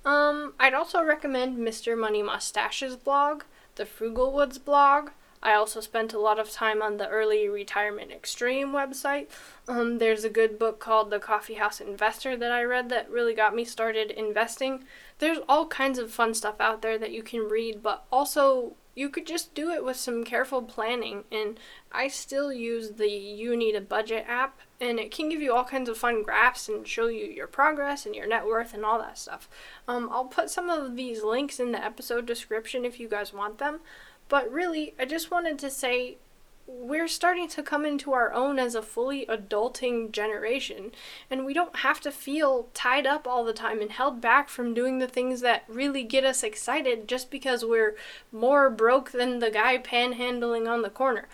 Um, 0.08 0.54
I'd 0.58 0.74
also 0.74 1.04
recommend 1.04 1.58
Mr. 1.58 2.00
Money 2.00 2.24
Mustache's 2.24 2.96
blog, 2.96 3.43
the 3.76 3.84
Frugalwoods 3.84 4.63
blog. 4.63 5.10
I 5.43 5.52
also 5.52 5.82
spent 5.82 6.13
a 6.13 6.20
lot 6.20 6.39
of 6.39 6.50
time 6.50 6.82
on 6.82 6.96
the 6.96 7.10
Early 7.10 7.50
Retirement 7.50 8.13
Extreme 8.13 8.70
website. 8.72 9.28
Um, 9.67 9.98
there's 9.98 10.24
a 10.24 10.30
good 10.30 10.58
book 10.58 10.80
called 10.80 11.10
The 11.10 11.20
Coffeehouse 11.20 11.82
Investor 11.82 12.38
that 12.38 12.54
I 12.54 12.63
read 12.63 12.88
that 12.88 13.12
really 13.12 13.34
got 13.34 13.54
me 13.54 13.65
started 13.65 14.10
investing. 14.12 14.86
There's 15.20 15.39
all 15.50 15.67
kinds 15.67 16.00
of 16.00 16.10
fun 16.10 16.34
stuff 16.34 16.62
out 16.62 16.82
there 16.82 16.98
that 16.98 17.12
you 17.12 17.22
can 17.22 17.41
read, 17.41 17.84
but 17.84 18.06
also 18.10 18.78
you 18.98 19.10
could 19.10 19.28
just 19.28 19.54
do 19.54 19.70
it 19.70 19.86
with 19.86 19.96
some 19.96 20.24
careful 20.24 20.64
planning. 20.64 21.24
And 21.32 21.60
I 21.92 22.08
still 22.08 22.52
use 22.52 22.94
the 22.94 23.08
You 23.10 23.56
Need 23.56 23.76
a 23.76 23.82
Budget 23.82 24.26
app, 24.28 24.60
and 24.82 25.00
it 25.00 25.12
can 25.12 25.30
give 25.30 25.40
you 25.40 25.54
all 25.54 25.64
kinds 25.64 25.88
of 25.88 26.00
fun 26.00 26.24
graphs 26.24 26.68
and 26.68 26.88
show 26.88 27.06
you 27.06 27.26
your 27.26 27.46
progress 27.46 28.08
and 28.08 28.16
your 28.16 28.28
net 28.28 28.48
worth 28.48 28.74
and 28.74 28.84
all 28.84 28.98
that 28.98 29.20
stuff. 29.20 29.48
Um, 29.88 30.10
I'll 30.12 30.26
put 30.26 30.50
some 30.50 30.68
of 30.72 30.96
these 30.96 31.24
links 31.24 31.60
in 31.60 31.74
the 31.74 31.84
episode 31.84 32.26
description 32.26 32.86
if 32.86 33.00
you 33.00 33.08
guys 33.08 33.32
want 33.32 33.60
them. 33.60 33.82
But 34.30 34.52
really, 34.52 34.96
I 35.00 35.06
just 35.06 35.30
wanted 35.30 35.60
to 35.60 35.70
say 35.70 36.18
we're 36.67 37.08
starting 37.08 37.47
to 37.47 37.63
come 37.63 37.86
into 37.86 38.12
our 38.12 38.32
own 38.34 38.60
as 38.60 38.75
a 38.75 38.82
fully 38.82 39.25
adulting 39.27 40.12
generation, 40.12 40.91
and 41.32 41.45
we 41.45 41.53
don't 41.53 41.77
have 41.77 42.01
to 42.01 42.12
feel 42.12 42.67
tied 42.73 43.08
up 43.08 43.25
all 43.25 43.45
the 43.45 43.53
time 43.53 43.82
and 43.82 43.91
held 43.91 44.19
back 44.19 44.49
from 44.49 44.73
doing 44.73 44.99
the 44.99 45.08
things 45.08 45.41
that 45.41 45.63
really 45.67 46.03
get 46.03 46.25
us 46.25 46.43
excited 46.43 47.08
just 47.08 47.32
because 47.32 47.63
we're 47.63 47.95
more 48.32 48.69
broke 48.69 49.12
than 49.12 49.39
the 49.39 49.49
guy 49.49 49.77
panhandling 49.77 50.69
on 50.69 50.82
the 50.82 50.89
corner. 50.89 51.27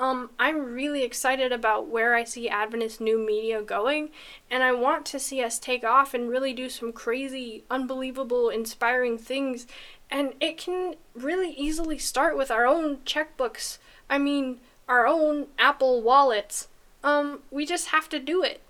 Um, 0.00 0.30
I'm 0.38 0.72
really 0.72 1.02
excited 1.02 1.52
about 1.52 1.88
where 1.88 2.14
I 2.14 2.22
see 2.24 2.48
Adventist 2.48 3.00
new 3.00 3.18
media 3.18 3.60
going, 3.62 4.10
and 4.50 4.62
I 4.62 4.72
want 4.72 5.04
to 5.06 5.18
see 5.18 5.42
us 5.42 5.58
take 5.58 5.84
off 5.84 6.14
and 6.14 6.30
really 6.30 6.52
do 6.52 6.68
some 6.70 6.92
crazy, 6.92 7.64
unbelievable, 7.70 8.48
inspiring 8.48 9.18
things. 9.18 9.66
And 10.10 10.34
it 10.40 10.56
can 10.56 10.94
really 11.14 11.50
easily 11.50 11.98
start 11.98 12.36
with 12.36 12.50
our 12.50 12.64
own 12.64 12.98
checkbooks. 12.98 13.78
I 14.08 14.18
mean, 14.18 14.60
our 14.88 15.06
own 15.06 15.46
Apple 15.58 16.02
wallets. 16.02 16.68
Um, 17.04 17.40
we 17.50 17.66
just 17.66 17.88
have 17.88 18.08
to 18.08 18.18
do 18.18 18.42
it. 18.42 18.60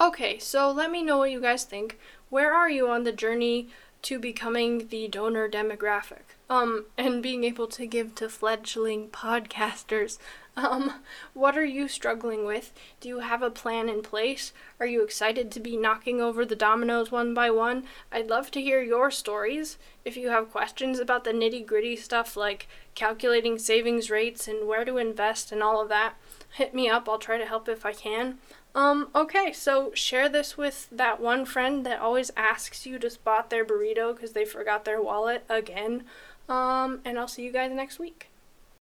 Okay, 0.00 0.38
so 0.38 0.70
let 0.70 0.90
me 0.90 1.02
know 1.02 1.18
what 1.18 1.30
you 1.30 1.40
guys 1.40 1.64
think. 1.64 1.98
Where 2.30 2.54
are 2.54 2.70
you 2.70 2.88
on 2.88 3.04
the 3.04 3.12
journey 3.12 3.68
to 4.02 4.18
becoming 4.18 4.88
the 4.88 5.06
donor 5.08 5.48
demographic? 5.48 6.22
Um, 6.48 6.86
and 6.96 7.22
being 7.22 7.44
able 7.44 7.66
to 7.68 7.86
give 7.86 8.14
to 8.16 8.28
fledgling 8.28 9.08
podcasters. 9.08 10.18
Um, 10.54 11.00
what 11.32 11.56
are 11.56 11.64
you 11.64 11.88
struggling 11.88 12.44
with? 12.44 12.72
Do 13.00 13.08
you 13.08 13.20
have 13.20 13.42
a 13.42 13.50
plan 13.50 13.88
in 13.88 14.02
place? 14.02 14.52
Are 14.78 14.86
you 14.86 15.02
excited 15.02 15.50
to 15.50 15.60
be 15.60 15.78
knocking 15.78 16.20
over 16.20 16.44
the 16.44 16.54
dominoes 16.54 17.10
one 17.10 17.32
by 17.32 17.50
one? 17.50 17.84
I'd 18.10 18.28
love 18.28 18.50
to 18.50 18.60
hear 18.60 18.82
your 18.82 19.10
stories. 19.10 19.78
If 20.04 20.16
you 20.16 20.28
have 20.28 20.50
questions 20.50 20.98
about 20.98 21.24
the 21.24 21.32
nitty 21.32 21.64
gritty 21.64 21.96
stuff 21.96 22.36
like 22.36 22.68
calculating 22.94 23.58
savings 23.58 24.10
rates 24.10 24.46
and 24.46 24.68
where 24.68 24.84
to 24.84 24.98
invest 24.98 25.52
and 25.52 25.62
all 25.62 25.80
of 25.80 25.88
that, 25.88 26.14
hit 26.50 26.74
me 26.74 26.88
up. 26.88 27.08
I'll 27.08 27.18
try 27.18 27.38
to 27.38 27.46
help 27.46 27.66
if 27.68 27.86
I 27.86 27.94
can. 27.94 28.38
Um, 28.74 29.08
okay, 29.14 29.52
so 29.52 29.92
share 29.94 30.28
this 30.28 30.58
with 30.58 30.88
that 30.90 31.20
one 31.20 31.46
friend 31.46 31.84
that 31.86 32.00
always 32.00 32.30
asks 32.36 32.84
you 32.84 32.98
to 32.98 33.08
spot 33.10 33.48
their 33.48 33.64
burrito 33.64 34.14
because 34.14 34.32
they 34.32 34.44
forgot 34.44 34.84
their 34.84 35.00
wallet 35.00 35.44
again. 35.48 36.04
Um, 36.48 37.00
and 37.06 37.18
I'll 37.18 37.28
see 37.28 37.44
you 37.44 37.52
guys 37.52 37.72
next 37.72 37.98
week. 37.98 38.31